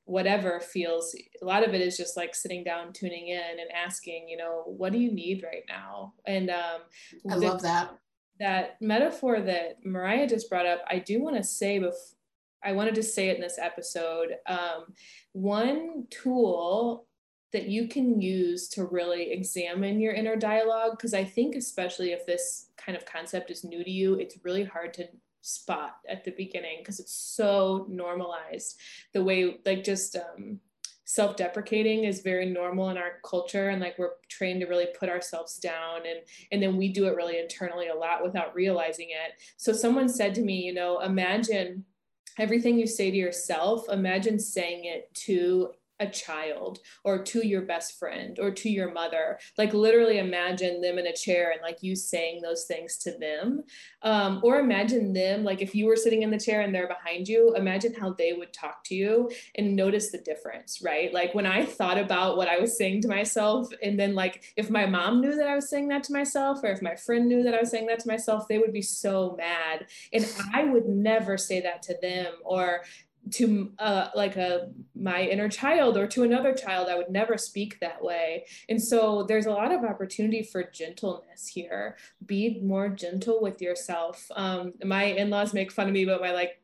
[0.05, 4.29] whatever feels a lot of it is just like sitting down, tuning in and asking,
[4.29, 6.13] you know, what do you need right now?
[6.27, 6.83] And um,
[7.31, 7.97] I love that.
[8.39, 12.16] That metaphor that Mariah just brought up, I do want to say before
[12.65, 14.37] I wanted to say it in this episode.
[14.47, 14.93] Um,
[15.33, 17.07] one tool
[17.53, 22.27] that you can use to really examine your inner dialogue, because I think, especially if
[22.27, 25.07] this kind of concept is new to you, it's really hard to
[25.43, 28.79] spot at the beginning because it's so normalized.
[29.13, 30.61] The way, like, just um,
[31.07, 35.09] self deprecating is very normal in our culture and like we're trained to really put
[35.09, 36.19] ourselves down and
[36.51, 40.35] and then we do it really internally a lot without realizing it so someone said
[40.35, 41.85] to me you know imagine
[42.39, 47.99] everything you say to yourself, imagine saying it to a child or to your best
[47.99, 49.39] friend or to your mother.
[49.57, 53.63] Like literally imagine them in a chair and like you saying those things to them.
[54.03, 57.29] Um, or imagine them like if you were sitting in the chair and they're behind
[57.29, 61.13] you imagine how they would talk to you and notice the difference right?
[61.13, 64.71] Like when i thought about what i was saying to myself and then like if
[64.71, 67.43] my mom knew that i was saying that to myself or if my friend knew
[67.43, 69.87] that i was saying that to myself they would be so mad.
[70.13, 72.83] And i would never say that to them or
[73.33, 77.79] to uh, like a my inner child or to another child i would never speak
[77.81, 78.45] that way.
[78.69, 81.97] And so there's a lot of opportunity for gentleness here.
[82.25, 84.27] Be more gentle with yourself.
[84.35, 86.61] Um, my in-laws make fun of me but my like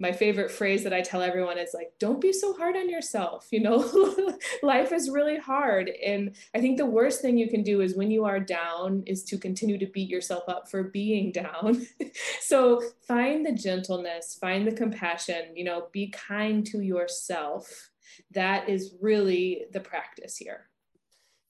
[0.00, 3.48] my favorite phrase that I tell everyone is like, don't be so hard on yourself.
[3.54, 5.88] You know, life is really hard.
[5.88, 9.22] And I think the worst thing you can do is when you are down is
[9.24, 11.86] to continue to beat yourself up for being down.
[12.40, 17.90] so find the gentleness, find the compassion, you know, be kind to yourself.
[18.32, 20.68] That is really the practice here.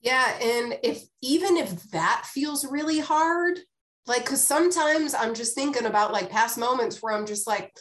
[0.03, 0.39] Yeah.
[0.39, 3.61] And if even if that feels really hard,
[4.07, 7.75] like, cause sometimes I'm just thinking about like past moments where I'm just like,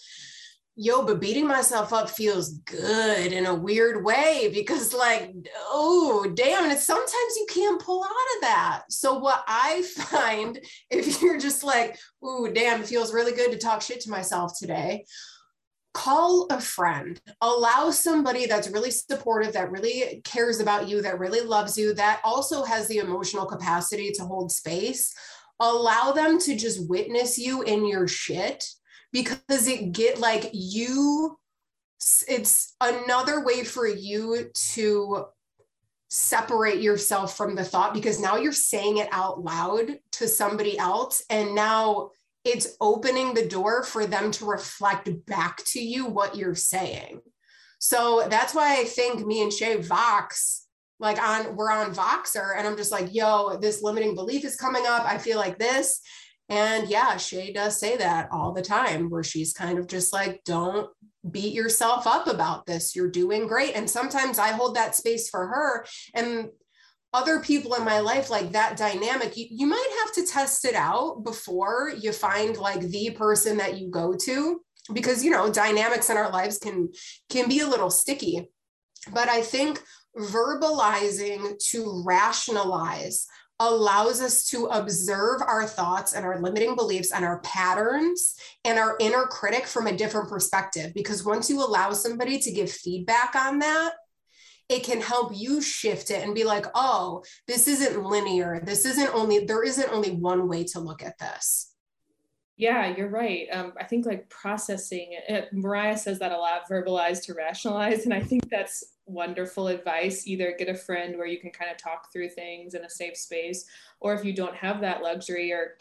[0.75, 6.69] yo, but beating myself up feels good in a weird way because, like, oh, damn,
[6.69, 8.83] and sometimes you can't pull out of that.
[8.89, 10.59] So, what I find
[10.89, 14.53] if you're just like, ooh, damn, it feels really good to talk shit to myself
[14.57, 15.05] today,
[15.93, 21.41] call a friend, allow somebody that's really supportive, that really cares about you, that really
[21.41, 25.13] loves you, that also has the emotional capacity to hold space.
[25.59, 28.65] Allow them to just witness you in your shit
[29.13, 31.37] because it get like you
[32.27, 35.25] it's another way for you to
[36.09, 41.23] separate yourself from the thought because now you're saying it out loud to somebody else
[41.29, 42.09] and now
[42.43, 47.21] it's opening the door for them to reflect back to you what you're saying.
[47.79, 50.67] So that's why i think me and shay vox
[50.99, 54.85] like on we're on voxer and i'm just like yo this limiting belief is coming
[54.87, 55.05] up.
[55.05, 56.01] I feel like this
[56.49, 60.41] and yeah, Shay does say that all the time, where she's kind of just like,
[60.45, 60.89] don't
[61.29, 62.95] beat yourself up about this.
[62.95, 63.75] You're doing great.
[63.75, 65.85] And sometimes I hold that space for her.
[66.13, 66.49] And
[67.13, 70.75] other people in my life, like that dynamic, you, you might have to test it
[70.75, 76.09] out before you find like the person that you go to because you know dynamics
[76.09, 76.89] in our lives can
[77.29, 78.49] can be a little sticky
[79.13, 79.81] but i think
[80.17, 83.25] verbalizing to rationalize
[83.59, 88.35] allows us to observe our thoughts and our limiting beliefs and our patterns
[88.65, 90.93] and our inner critic from a different perspective.
[90.93, 93.93] Because once you allow somebody to give feedback on that,
[94.69, 98.61] it can help you shift it and be like, oh, this isn't linear.
[98.65, 101.69] This isn't only, there isn't only one way to look at this.
[102.55, 103.47] Yeah, you're right.
[103.51, 108.05] Um, I think like processing it, Mariah says that a lot, verbalize to rationalize.
[108.05, 110.27] And I think that's wonderful advice.
[110.27, 113.17] Either get a friend where you can kind of talk through things in a safe
[113.17, 113.65] space,
[114.03, 115.77] or if you don't have that luxury or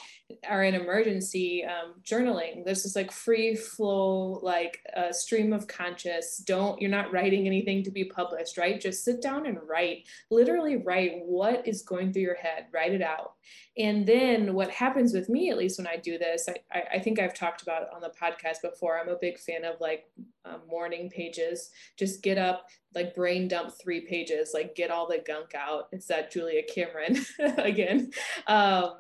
[0.49, 2.65] are in emergency, um, journaling.
[2.65, 6.39] This is like free flow, like a stream of conscious.
[6.47, 8.81] Don't, you're not writing anything to be published, right?
[8.81, 10.07] Just sit down and write.
[10.31, 13.33] Literally write what is going through your head, write it out.
[13.77, 17.19] And then what happens with me, at least when I do this, I, I think
[17.19, 18.99] I've talked about it on the podcast before.
[18.99, 20.05] I'm a big fan of like
[20.45, 21.71] um, morning pages.
[21.99, 25.89] Just get up, like brain dump three pages, like get all the gunk out.
[25.93, 27.25] It's that Julia Cameron
[27.59, 28.12] again.
[28.47, 28.93] Um,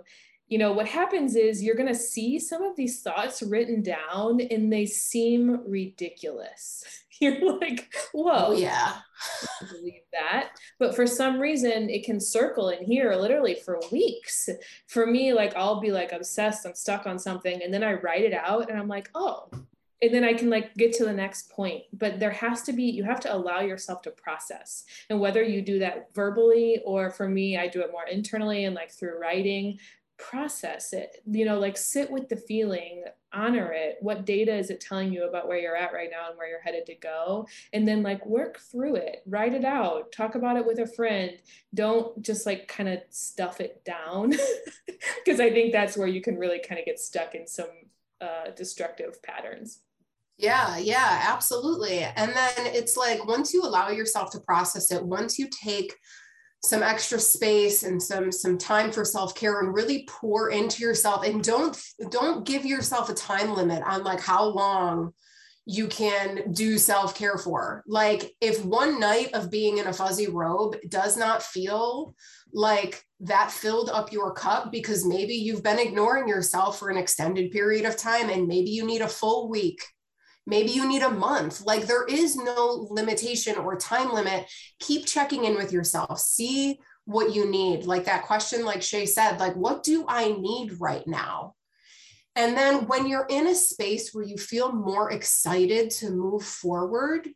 [0.53, 4.38] you know, what happens is you're going to see some of these thoughts written down
[4.51, 6.85] and they seem ridiculous.
[7.20, 8.96] You're like, whoa, oh, yeah,
[9.70, 10.51] believe that.
[10.79, 14.48] But for some reason, it can circle in here literally for weeks.
[14.88, 18.25] For me, like, I'll be like obsessed, I'm stuck on something, and then I write
[18.25, 19.48] it out and I'm like, oh,
[20.02, 21.84] and then I can like get to the next point.
[21.92, 24.84] But there has to be, you have to allow yourself to process.
[25.08, 28.74] And whether you do that verbally or for me, I do it more internally and
[28.74, 29.78] like through writing,
[30.18, 33.96] process it, you know, like sit with the feeling, honor it.
[34.00, 36.60] What data is it telling you about where you're at right now and where you're
[36.60, 37.46] headed to go?
[37.72, 41.33] And then like work through it, write it out, talk about it with a friend.
[41.74, 44.35] Don't just like kind of stuff it down
[45.24, 47.70] because I think that's where you can really kind of get stuck in some
[48.20, 49.81] uh, destructive patterns.
[50.42, 52.00] Yeah, yeah, absolutely.
[52.00, 55.94] And then it's like once you allow yourself to process it, once you take
[56.64, 61.42] some extra space and some some time for self-care and really pour into yourself and
[61.42, 61.80] don't
[62.10, 65.12] don't give yourself a time limit on like how long
[65.64, 67.84] you can do self-care for.
[67.86, 72.16] Like if one night of being in a fuzzy robe does not feel
[72.52, 77.52] like that filled up your cup because maybe you've been ignoring yourself for an extended
[77.52, 79.80] period of time and maybe you need a full week
[80.46, 81.64] Maybe you need a month.
[81.64, 84.50] Like there is no limitation or time limit.
[84.80, 86.18] Keep checking in with yourself.
[86.18, 87.84] See what you need.
[87.84, 91.54] Like that question, like Shay said, like, what do I need right now?
[92.34, 97.28] And then when you're in a space where you feel more excited to move forward,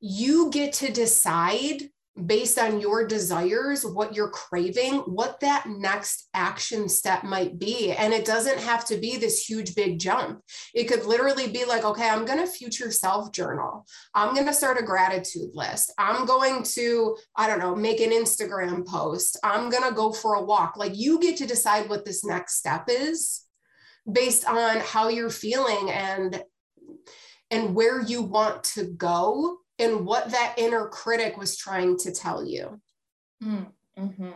[0.00, 1.82] you get to decide
[2.26, 7.92] based on your desires, what you're craving, what that next action step might be.
[7.92, 10.42] And it doesn't have to be this huge, big jump.
[10.74, 13.86] It could literally be like, okay, I'm going to future self journal.
[14.14, 15.92] I'm going to start a gratitude list.
[15.96, 19.38] I'm going to, I don't know, make an Instagram post.
[19.42, 20.76] I'm going to go for a walk.
[20.76, 23.44] Like you get to decide what this next step is
[24.10, 26.42] based on how you're feeling and
[27.50, 32.44] and where you want to go and what that inner critic was trying to tell
[32.44, 32.80] you.
[33.42, 34.30] Mm-hmm.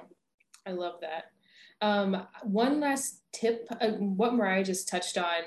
[0.66, 1.24] I love that.
[1.80, 5.42] Um, one last tip, uh, what Mariah just touched on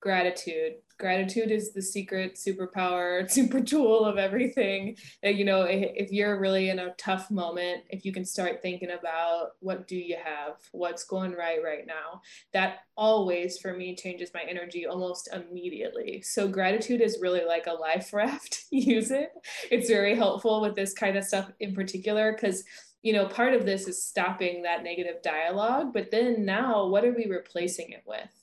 [0.00, 4.96] gratitude gratitude is the secret superpower super tool of everything.
[5.24, 9.52] You know if you're really in a tough moment if you can start thinking about
[9.60, 12.20] what do you have what's going right right now
[12.52, 16.22] that always for me changes my energy almost immediately.
[16.22, 19.32] So gratitude is really like a life raft use it.
[19.70, 22.62] It's very helpful with this kind of stuff in particular because
[23.02, 27.14] you know part of this is stopping that negative dialogue but then now what are
[27.14, 28.39] we replacing it with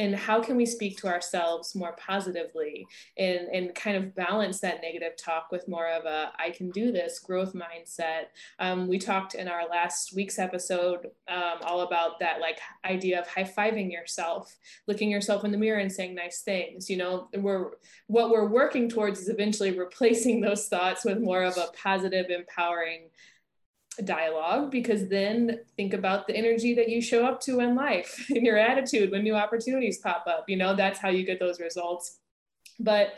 [0.00, 2.86] and how can we speak to ourselves more positively
[3.18, 6.90] and, and kind of balance that negative talk with more of a i can do
[6.90, 8.24] this growth mindset?
[8.58, 13.28] Um, we talked in our last week's episode um, all about that like idea of
[13.28, 14.56] high-fiving yourself
[14.88, 17.28] looking yourself in the mirror and saying nice things you know?
[17.36, 17.72] We're
[18.06, 23.10] what we're working towards is eventually replacing those thoughts with more of a positive empowering
[24.02, 28.44] dialogue because then think about the energy that you show up to in life in
[28.44, 32.18] your attitude when new opportunities pop up you know that's how you get those results.
[32.78, 33.14] But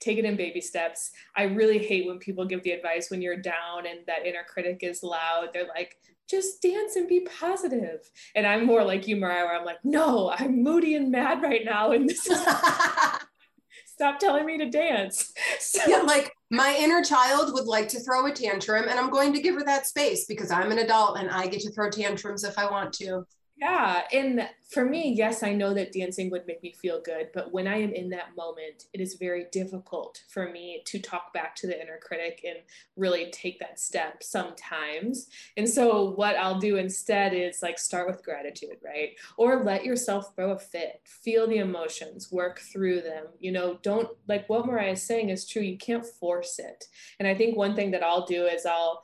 [0.00, 1.12] take it in baby steps.
[1.36, 4.80] I really hate when people give the advice when you're down and that inner critic
[4.82, 5.50] is loud.
[5.52, 5.96] They're like
[6.28, 8.10] just dance and be positive.
[8.34, 11.64] And i'm more like you mariah where i'm like no i'm moody and mad right
[11.64, 12.40] now and this is
[14.02, 15.32] stop telling me to dance.
[15.60, 19.32] So, yeah, like my inner child would like to throw a tantrum, and I'm going
[19.32, 22.44] to give her that space because I'm an adult and I get to throw tantrums
[22.44, 23.24] if I want to.
[23.62, 24.02] Yeah.
[24.12, 27.28] And for me, yes, I know that dancing would make me feel good.
[27.32, 31.32] But when I am in that moment, it is very difficult for me to talk
[31.32, 32.58] back to the inner critic and
[32.96, 35.28] really take that step sometimes.
[35.56, 39.10] And so, what I'll do instead is like start with gratitude, right?
[39.38, 43.26] Or let yourself throw a fit, feel the emotions, work through them.
[43.38, 45.62] You know, don't like what Mariah is saying is true.
[45.62, 46.86] You can't force it.
[47.20, 49.02] And I think one thing that I'll do is I'll,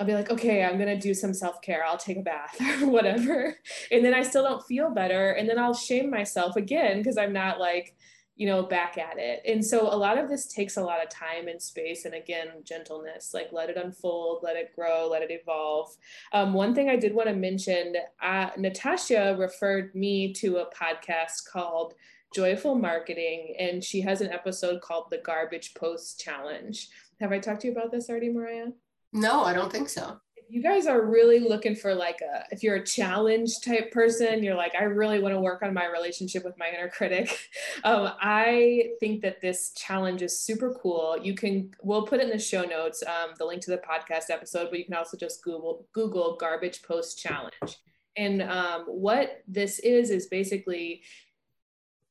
[0.00, 1.84] I'll be like, okay, I'm gonna do some self care.
[1.84, 3.54] I'll take a bath or whatever.
[3.92, 5.32] And then I still don't feel better.
[5.32, 7.94] And then I'll shame myself again because I'm not like,
[8.34, 9.42] you know, back at it.
[9.46, 12.06] And so a lot of this takes a lot of time and space.
[12.06, 15.94] And again, gentleness, like let it unfold, let it grow, let it evolve.
[16.32, 21.46] Um, one thing I did want to mention uh, Natasha referred me to a podcast
[21.52, 21.92] called
[22.34, 26.88] Joyful Marketing, and she has an episode called The Garbage Post Challenge.
[27.20, 28.68] Have I talked to you about this already, Mariah?
[29.12, 30.20] No, I don't think so.
[30.36, 34.42] If you guys are really looking for like a, if you're a challenge type person,
[34.42, 37.36] you're like, I really want to work on my relationship with my inner critic.
[37.82, 41.16] Um, I think that this challenge is super cool.
[41.22, 44.68] You can, we'll put in the show notes, um, the link to the podcast episode,
[44.68, 47.78] but you can also just Google, Google garbage post challenge.
[48.18, 51.02] And um, what this is, is basically,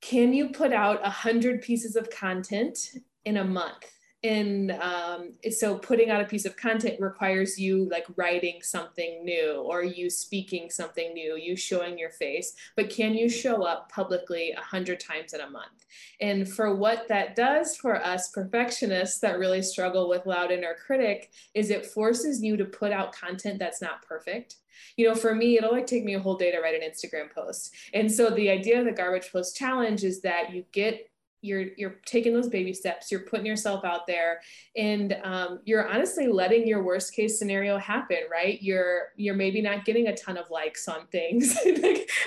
[0.01, 2.79] can you put out a hundred pieces of content
[3.25, 3.98] in a month?
[4.23, 9.63] And um, so putting out a piece of content requires you like writing something new
[9.65, 14.51] or you speaking something new you showing your face but can you show up publicly
[14.51, 15.85] a hundred times in a month?
[16.21, 21.31] And for what that does for us perfectionists that really struggle with loud inner critic
[21.53, 24.55] is it forces you to put out content that's not perfect.
[24.97, 27.31] You know for me it'll like take me a whole day to write an instagram
[27.33, 27.73] post.
[27.93, 31.08] And so the idea of the garbage post challenge is that you get
[31.41, 34.39] you're you're taking those baby steps you're putting yourself out there
[34.75, 38.61] and um, you're honestly letting your worst case scenario happen right?
[38.61, 41.57] You're you're maybe not getting a ton of likes on things.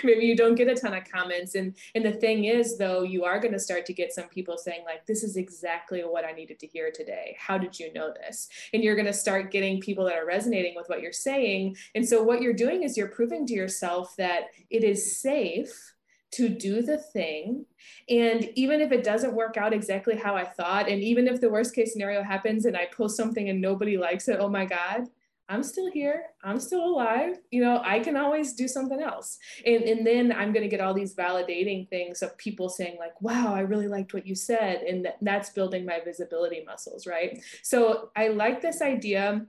[0.04, 3.24] Maybe you don't get a ton of comments and and the thing is though you
[3.24, 6.32] are going to start to get some people saying like this is exactly what i
[6.32, 7.36] needed to hear today.
[7.38, 8.48] How did you know this?
[8.72, 12.06] And you're going to start getting people that are resonating with what you're saying and
[12.06, 15.91] so what you're doing is you're proving to yourself that it is safe
[16.32, 17.66] to do the thing.
[18.08, 21.50] And even if it doesn't work out exactly how I thought, and even if the
[21.50, 25.08] worst case scenario happens and I post something and nobody likes it, oh my God,
[25.48, 26.26] I'm still here.
[26.42, 27.38] I'm still alive.
[27.50, 29.38] You know, I can always do something else.
[29.66, 33.20] And, and then I'm going to get all these validating things of people saying, like,
[33.20, 34.82] wow, I really liked what you said.
[34.82, 37.42] And that's building my visibility muscles, right?
[37.62, 39.44] So I like this idea.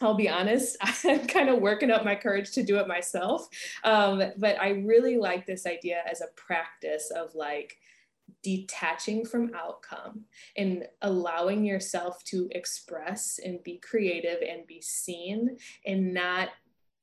[0.00, 3.48] I'll be honest, I'm kind of working up my courage to do it myself.
[3.84, 7.76] Um, but I really like this idea as a practice of like,
[8.42, 10.24] detaching from outcome
[10.56, 16.50] and allowing yourself to express and be creative and be seen and not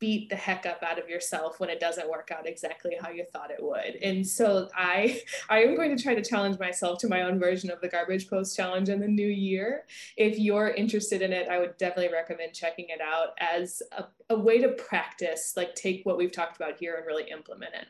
[0.04, 3.24] beat the heck up out of yourself when it doesn't work out exactly how you
[3.32, 3.96] thought it would.
[4.04, 7.72] And so I I am going to try to challenge myself to my own version
[7.72, 9.86] of the garbage post challenge in the new year.
[10.18, 14.38] If you're interested in it, I would definitely recommend checking it out as a, a
[14.38, 17.86] way to practice, like take what we've talked about here and really implement it.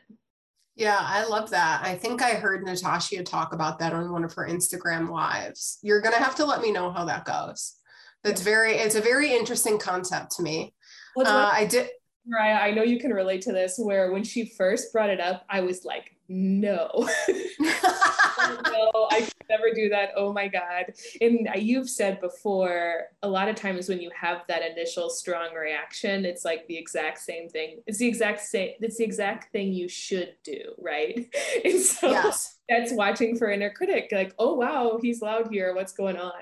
[0.76, 1.80] Yeah, I love that.
[1.84, 5.80] I think I heard Natasha talk about that on one of her Instagram lives.
[5.82, 7.74] You're going to have to let me know how that goes.
[8.22, 10.74] That's very, it's a very interesting concept to me.
[11.16, 11.88] uh, I did.
[12.26, 15.44] Mariah, I know you can relate to this where when she first brought it up,
[15.50, 17.08] I was like, no.
[17.28, 20.10] no, I could never do that.
[20.16, 20.92] Oh my God.
[21.20, 26.24] And you've said before, a lot of times when you have that initial strong reaction,
[26.24, 27.80] it's like the exact same thing.
[27.86, 31.26] It's the exact same, it's the exact thing you should do, right?
[31.64, 32.56] And so yes.
[32.68, 35.74] that's watching for inner critic, like, oh wow, he's loud here.
[35.74, 36.32] What's going on?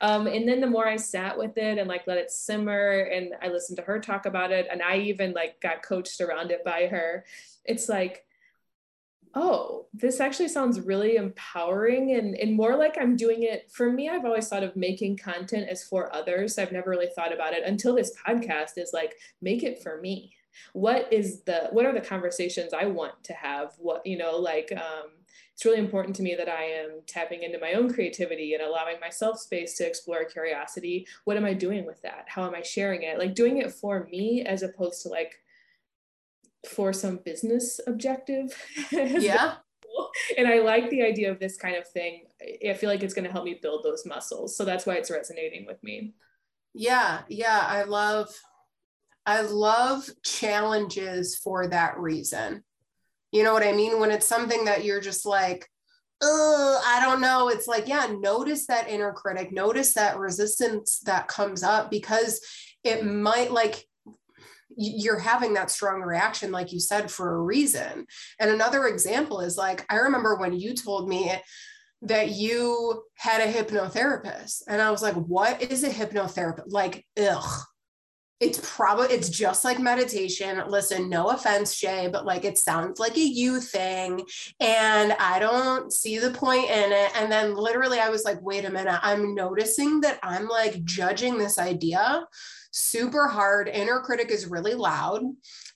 [0.00, 3.32] Um, and then the more I sat with it and like let it simmer and
[3.42, 6.64] I listened to her talk about it, and I even like got coached around it
[6.64, 7.24] by her,
[7.64, 8.24] it's like,
[9.34, 13.70] oh, this actually sounds really empowering and, and more like I'm doing it.
[13.70, 16.58] For me, I've always thought of making content as for others.
[16.58, 20.34] I've never really thought about it until this podcast is like, make it for me.
[20.72, 23.74] What is the, what are the conversations I want to have?
[23.78, 25.10] What, you know, like, um,
[25.54, 28.98] it's really important to me that I am tapping into my own creativity and allowing
[28.98, 31.06] myself space to explore curiosity.
[31.24, 32.24] What am I doing with that?
[32.28, 33.18] How am I sharing it?
[33.18, 35.34] Like doing it for me as opposed to like
[36.68, 38.54] for some business objective.
[38.92, 39.54] Yeah.
[40.38, 42.26] and I like the idea of this kind of thing.
[42.68, 44.56] I feel like it's going to help me build those muscles.
[44.56, 46.14] So that's why it's resonating with me.
[46.74, 48.28] Yeah, yeah, I love
[49.26, 52.64] I love challenges for that reason.
[53.32, 54.00] You know what I mean?
[54.00, 55.68] When it's something that you're just like,
[56.22, 57.48] oh, I don't know.
[57.48, 62.40] It's like, yeah, notice that inner critic, notice that resistance that comes up because
[62.82, 63.86] it might like
[64.76, 68.06] you're having that strong reaction, like you said, for a reason.
[68.38, 71.32] And another example is like, I remember when you told me
[72.02, 76.64] that you had a hypnotherapist, and I was like, what is a hypnotherapist?
[76.68, 77.60] Like, ugh.
[78.40, 80.62] It's probably it's just like meditation.
[80.66, 84.24] Listen, no offense, Shay, but like it sounds like a you thing,
[84.58, 87.10] and I don't see the point in it.
[87.16, 91.36] And then literally, I was like, wait a minute, I'm noticing that I'm like judging
[91.36, 92.26] this idea
[92.72, 93.68] super hard.
[93.68, 95.22] Inner critic is really loud.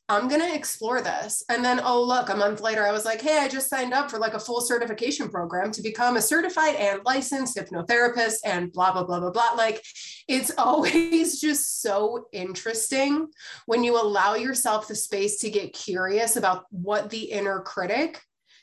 [0.08, 1.42] I'm going to explore this.
[1.48, 4.10] And then, oh, look, a month later, I was like, hey, I just signed up
[4.10, 8.92] for like a full certification program to become a certified and licensed hypnotherapist and blah,
[8.92, 9.52] blah, blah, blah, blah.
[9.56, 9.82] Like,
[10.28, 13.28] it's always just so interesting
[13.64, 18.20] when you allow yourself the space to get curious about what the inner critic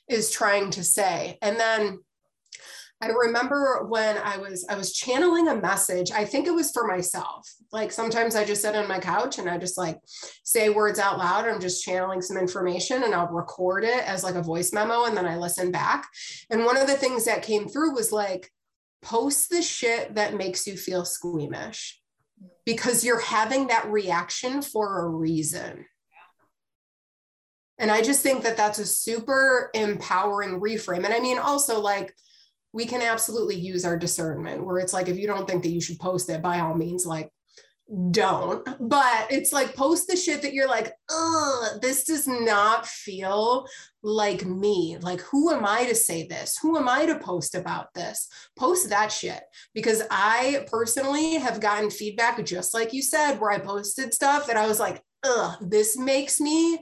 [0.08, 1.40] is trying to say.
[1.42, 2.00] And then,
[3.02, 6.12] I remember when I was I was channeling a message.
[6.12, 7.52] I think it was for myself.
[7.72, 9.98] Like sometimes I just sit on my couch and I just like
[10.44, 11.48] say words out loud.
[11.48, 15.18] I'm just channeling some information and I'll record it as like a voice memo and
[15.18, 16.08] then I listen back.
[16.52, 18.52] And one of the things that came through was like
[19.02, 22.00] post the shit that makes you feel squeamish
[22.66, 25.86] because you're having that reaction for a reason.
[27.80, 31.04] And I just think that that's a super empowering reframe.
[31.04, 32.14] And I mean, also like
[32.74, 35.82] we can absolutely use our discernment where it's like if you don't think that you
[35.82, 37.32] should post it by all means like
[38.12, 38.66] don't.
[38.80, 43.68] But it's like post the shit that you're like oh this does not feel
[44.02, 44.98] like me.
[45.02, 46.58] Like who am i to say this?
[46.62, 48.30] Who am i to post about this?
[48.58, 49.44] Post that shit.
[49.74, 54.58] Because i personally have gotten feedback just like you said where i posted stuff that
[54.58, 56.80] i was like ugh this makes me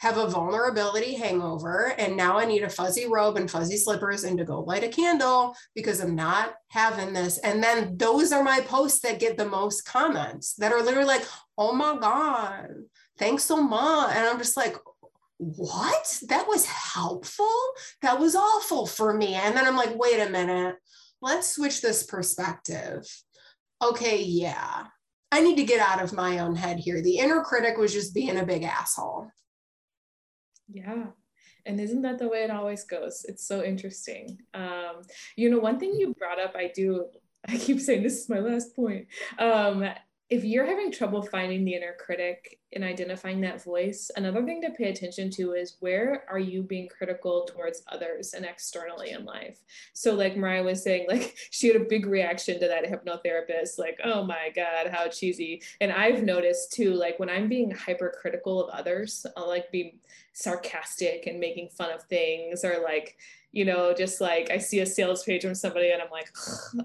[0.00, 4.38] have a vulnerability hangover and now I need a fuzzy robe and fuzzy slippers and
[4.38, 7.36] to go light a candle because I'm not having this.
[7.38, 11.26] And then those are my posts that get the most comments that are literally like,
[11.58, 12.70] oh my God,
[13.18, 14.16] thanks so much.
[14.16, 14.74] And I'm just like,
[15.36, 16.22] what?
[16.28, 17.46] That was helpful?
[18.00, 19.34] That was awful for me.
[19.34, 20.76] And then I'm like, wait a minute,
[21.20, 23.06] let's switch this perspective.
[23.82, 24.86] Okay, yeah.
[25.30, 27.02] I need to get out of my own head here.
[27.02, 29.30] The inner critic was just being a big asshole.
[30.72, 31.06] Yeah.
[31.66, 33.24] And isn't that the way it always goes?
[33.28, 34.38] It's so interesting.
[34.54, 35.02] Um,
[35.36, 37.06] you know, one thing you brought up, I do,
[37.48, 39.06] I keep saying this is my last point.
[39.38, 39.84] Um,
[40.30, 44.70] if you're having trouble finding the inner critic and identifying that voice, another thing to
[44.70, 49.58] pay attention to is where are you being critical towards others and externally in life?
[49.92, 53.98] So, like Mariah was saying, like she had a big reaction to that hypnotherapist, like,
[54.04, 55.62] oh my God, how cheesy.
[55.80, 59.98] And I've noticed too, like when I'm being hypercritical of others, I'll like be
[60.32, 63.16] sarcastic and making fun of things or like
[63.52, 66.30] you know, just like I see a sales page from somebody and I'm like,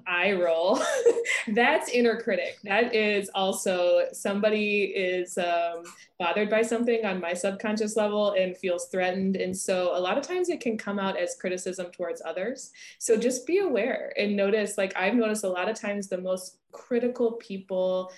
[0.07, 0.81] I roll.
[1.49, 2.57] That's inner critic.
[2.63, 5.83] That is also somebody is um,
[6.17, 9.35] bothered by something on my subconscious level and feels threatened.
[9.35, 12.71] And so a lot of times it can come out as criticism towards others.
[12.97, 16.57] So just be aware and notice, like I've noticed a lot of times the most
[16.71, 18.11] critical people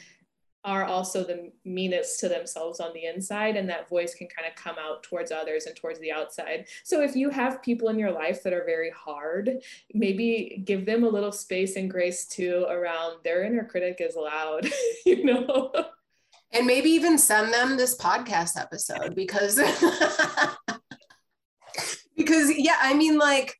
[0.68, 4.53] are also the meanest to themselves on the inside and that voice can kind of
[4.61, 6.68] come out towards others and towards the outside.
[6.84, 9.61] So if you have people in your life that are very hard
[9.93, 14.70] maybe give them a little space and grace too around their inner critic is loud
[15.05, 15.72] you know?
[16.51, 19.55] And maybe even send them this podcast episode because
[22.18, 23.55] because yeah i mean like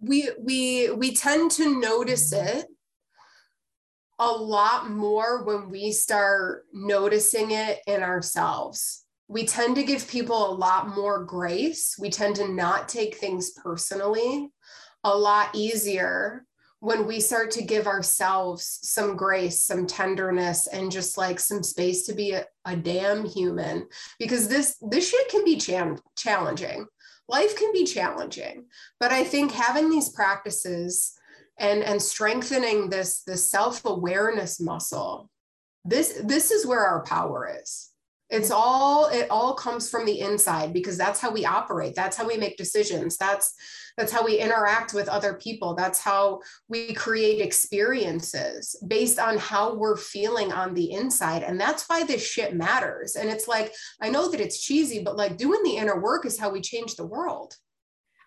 [0.00, 2.66] we we we tend to notice it
[4.22, 9.04] a lot more when we start noticing it in ourselves.
[9.26, 11.96] We tend to give people a lot more grace.
[11.98, 14.52] We tend to not take things personally
[15.02, 16.46] a lot easier
[16.78, 22.06] when we start to give ourselves some grace, some tenderness, and just like some space
[22.06, 23.88] to be a, a damn human.
[24.20, 26.86] Because this this shit can be ch- challenging.
[27.28, 28.66] Life can be challenging,
[29.00, 31.12] but I think having these practices
[31.62, 35.30] and and strengthening this this self-awareness muscle
[35.84, 37.90] this this is where our power is.
[38.30, 41.94] It's all it all comes from the inside because that's how we operate.
[41.94, 43.18] That's how we make decisions.
[43.18, 43.52] That's
[43.98, 45.74] that's how we interact with other people.
[45.74, 51.42] That's how we create experiences based on how we're feeling on the inside.
[51.42, 53.16] And that's why this shit matters.
[53.16, 56.38] And it's like i know that it's cheesy but like doing the inner work is
[56.38, 57.56] how we change the world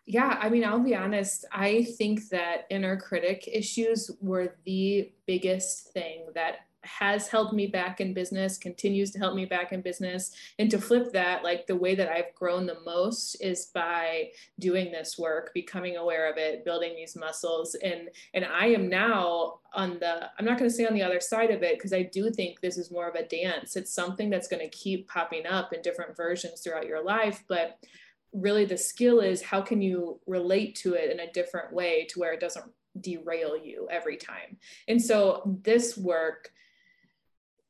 [0.06, 1.46] yeah, I mean, I'll be honest.
[1.52, 8.00] I think that inner critic issues were the biggest thing that has held me back
[8.00, 10.32] in business, continues to help me back in business.
[10.60, 14.30] And to flip that, like the way that I've grown the most is by
[14.60, 17.76] doing this work, becoming aware of it, building these muscles.
[17.76, 21.20] And and I am now on the I'm not going to say on the other
[21.20, 23.76] side of it because I do think this is more of a dance.
[23.76, 27.80] It's something that's going to keep popping up in different versions throughout your life, but
[28.36, 32.20] really the skill is how can you relate to it in a different way to
[32.20, 32.66] where it doesn't
[33.00, 34.58] derail you every time.
[34.88, 36.52] And so this work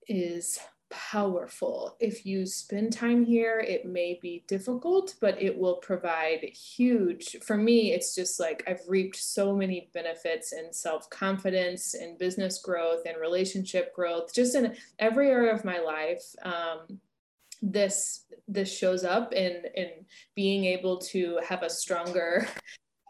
[0.07, 0.59] is
[0.89, 1.97] powerful.
[1.99, 7.37] If you spend time here, it may be difficult, but it will provide huge.
[7.41, 12.59] For me, it's just like I've reaped so many benefits in self confidence, in business
[12.61, 16.23] growth, and relationship growth, just in every area of my life.
[16.43, 16.99] Um,
[17.61, 19.89] this this shows up in in
[20.35, 22.47] being able to have a stronger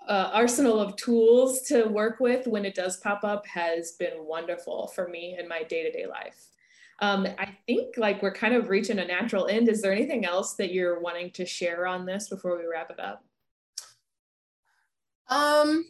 [0.08, 4.88] uh, arsenal of tools to work with when it does pop up has been wonderful
[4.94, 6.48] for me in my day-to-day life
[7.02, 10.54] um, i think like we're kind of reaching a natural end is there anything else
[10.54, 13.26] that you're wanting to share on this before we wrap it up
[15.30, 15.84] um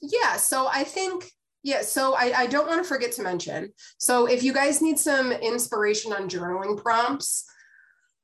[0.00, 1.32] yeah so i think
[1.64, 3.72] yeah, so I, I don't want to forget to mention.
[3.98, 7.44] So, if you guys need some inspiration on journaling prompts,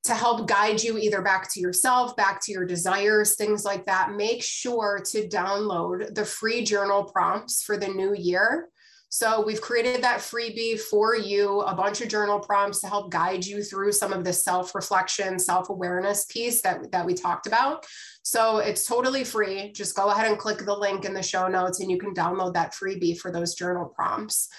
[0.04, 4.12] to help guide you either back to yourself, back to your desires, things like that,
[4.12, 8.68] make sure to download the free journal prompts for the new year.
[9.10, 13.44] So we've created that freebie for you, a bunch of journal prompts to help guide
[13.44, 17.86] you through some of the self-reflection, self-awareness piece that, that we talked about.
[18.22, 19.72] So it's totally free.
[19.72, 22.52] Just go ahead and click the link in the show notes and you can download
[22.54, 24.50] that freebie for those journal prompts.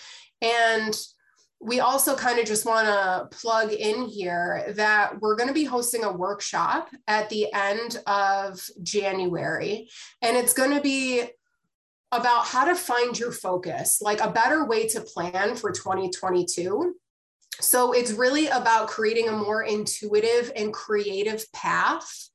[0.41, 0.99] And
[1.61, 5.65] we also kind of just want to plug in here that we're going to be
[5.65, 9.89] hosting a workshop at the end of January.
[10.21, 11.25] And it's going to be
[12.11, 16.95] about how to find your focus, like a better way to plan for 2022.
[17.59, 22.29] So it's really about creating a more intuitive and creative path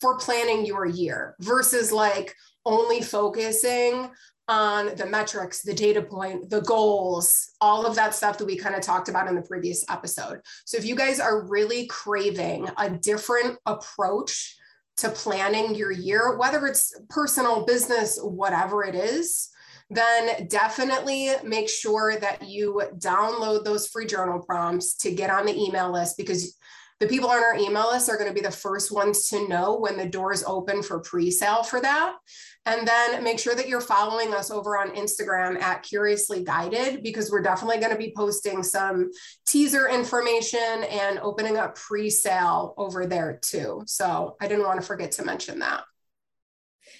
[0.00, 2.34] for planning your year versus like
[2.66, 4.10] only focusing
[4.48, 8.74] on the metrics, the data point, the goals, all of that stuff that we kind
[8.74, 10.40] of talked about in the previous episode.
[10.64, 14.56] So if you guys are really craving a different approach
[14.98, 19.50] to planning your year, whether it's personal, business, whatever it is,
[19.90, 25.56] then definitely make sure that you download those free journal prompts to get on the
[25.56, 26.56] email list because
[26.98, 29.76] The people on our email list are going to be the first ones to know
[29.76, 32.16] when the doors open for pre sale for that.
[32.64, 37.30] And then make sure that you're following us over on Instagram at Curiously Guided because
[37.30, 39.10] we're definitely going to be posting some
[39.46, 43.82] teaser information and opening up pre sale over there too.
[43.86, 45.84] So I didn't want to forget to mention that.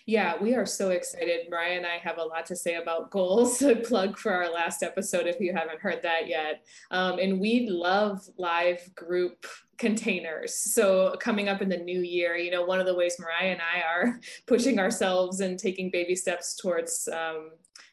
[0.09, 1.51] Yeah, we are so excited.
[1.51, 3.61] Mariah and I have a lot to say about goals.
[3.85, 6.65] Plug for our last episode if you haven't heard that yet.
[6.93, 9.47] Um, and we love live group
[9.79, 10.55] containers.
[10.55, 13.61] So coming up in the new year, you know, one of the ways Mariah and
[13.61, 17.51] I are pushing ourselves and taking baby steps towards um,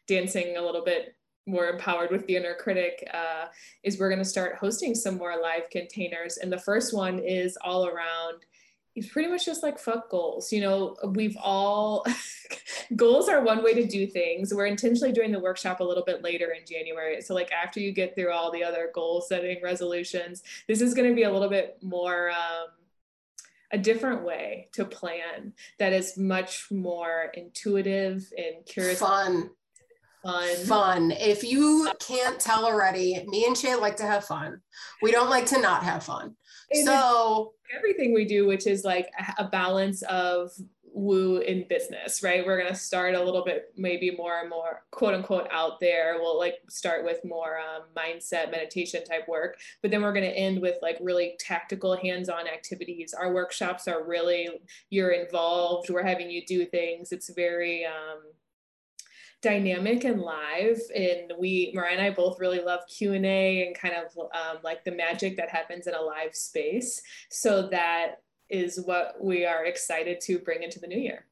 [0.07, 1.16] dancing a little bit
[1.47, 3.47] more empowered with the inner critic uh,
[3.84, 7.57] is we're going to start hosting some more live containers and the first one is
[7.61, 8.45] all around
[8.95, 10.51] it's pretty much just like fuck goals.
[10.51, 12.05] You know, we've all
[12.95, 14.53] goals are one way to do things.
[14.53, 17.21] We're intentionally doing the workshop a little bit later in January.
[17.21, 21.09] So like after you get through all the other goal setting resolutions, this is going
[21.09, 22.67] to be a little bit more um,
[23.71, 28.99] a different way to plan that is much more intuitive and curious.
[28.99, 29.49] Fun.
[30.23, 30.55] Fun.
[30.65, 31.11] Fun.
[31.11, 34.61] If you can't tell already, me and Shay like to have fun.
[35.01, 36.35] We don't like to not have fun.
[36.85, 40.51] so everything we do, which is like a balance of
[40.93, 42.45] woo in business, right?
[42.45, 46.17] We're gonna start a little bit, maybe more and more quote unquote out there.
[46.19, 50.61] We'll like start with more um, mindset meditation type work, but then we're gonna end
[50.61, 53.13] with like really tactical hands-on activities.
[53.13, 54.49] Our workshops are really
[54.89, 55.89] you're involved.
[55.89, 57.11] We're having you do things.
[57.11, 58.21] It's very um,
[59.43, 64.17] dynamic and live and we mariah and i both really love q&a and kind of
[64.17, 69.45] um, like the magic that happens in a live space so that is what we
[69.45, 71.25] are excited to bring into the new year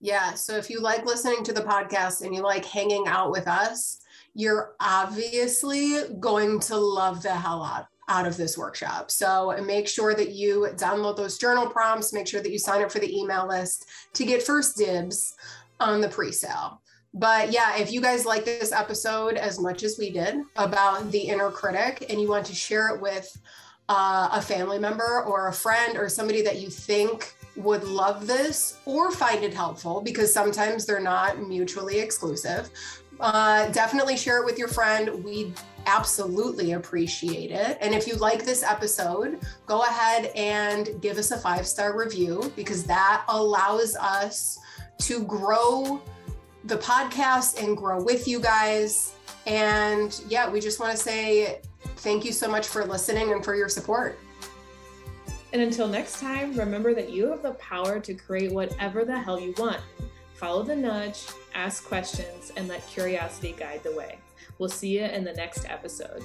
[0.00, 3.48] yeah so if you like listening to the podcast and you like hanging out with
[3.48, 3.98] us
[4.32, 9.10] you're obviously going to love the hell out out of this workshop.
[9.10, 12.92] So make sure that you download those journal prompts, make sure that you sign up
[12.92, 15.34] for the email list to get first dibs
[15.80, 16.80] on the pre-sale.
[17.16, 21.18] But yeah, if you guys like this episode as much as we did about the
[21.18, 23.40] inner critic and you want to share it with
[23.88, 28.78] uh, a family member or a friend or somebody that you think would love this
[28.84, 32.68] or find it helpful, because sometimes they're not mutually exclusive,
[33.20, 35.24] uh, definitely share it with your friend.
[35.24, 35.54] We
[35.86, 37.78] absolutely appreciate it.
[37.80, 42.52] And if you like this episode, go ahead and give us a five star review
[42.56, 44.58] because that allows us
[44.98, 46.02] to grow
[46.66, 49.14] the podcast and grow with you guys.
[49.46, 51.60] And yeah, we just want to say
[51.98, 54.18] thank you so much for listening and for your support.
[55.52, 59.40] And until next time, remember that you have the power to create whatever the hell
[59.40, 59.80] you want.
[60.34, 64.18] Follow the nudge, ask questions, and let curiosity guide the way.
[64.58, 66.22] We'll see you in the next episode.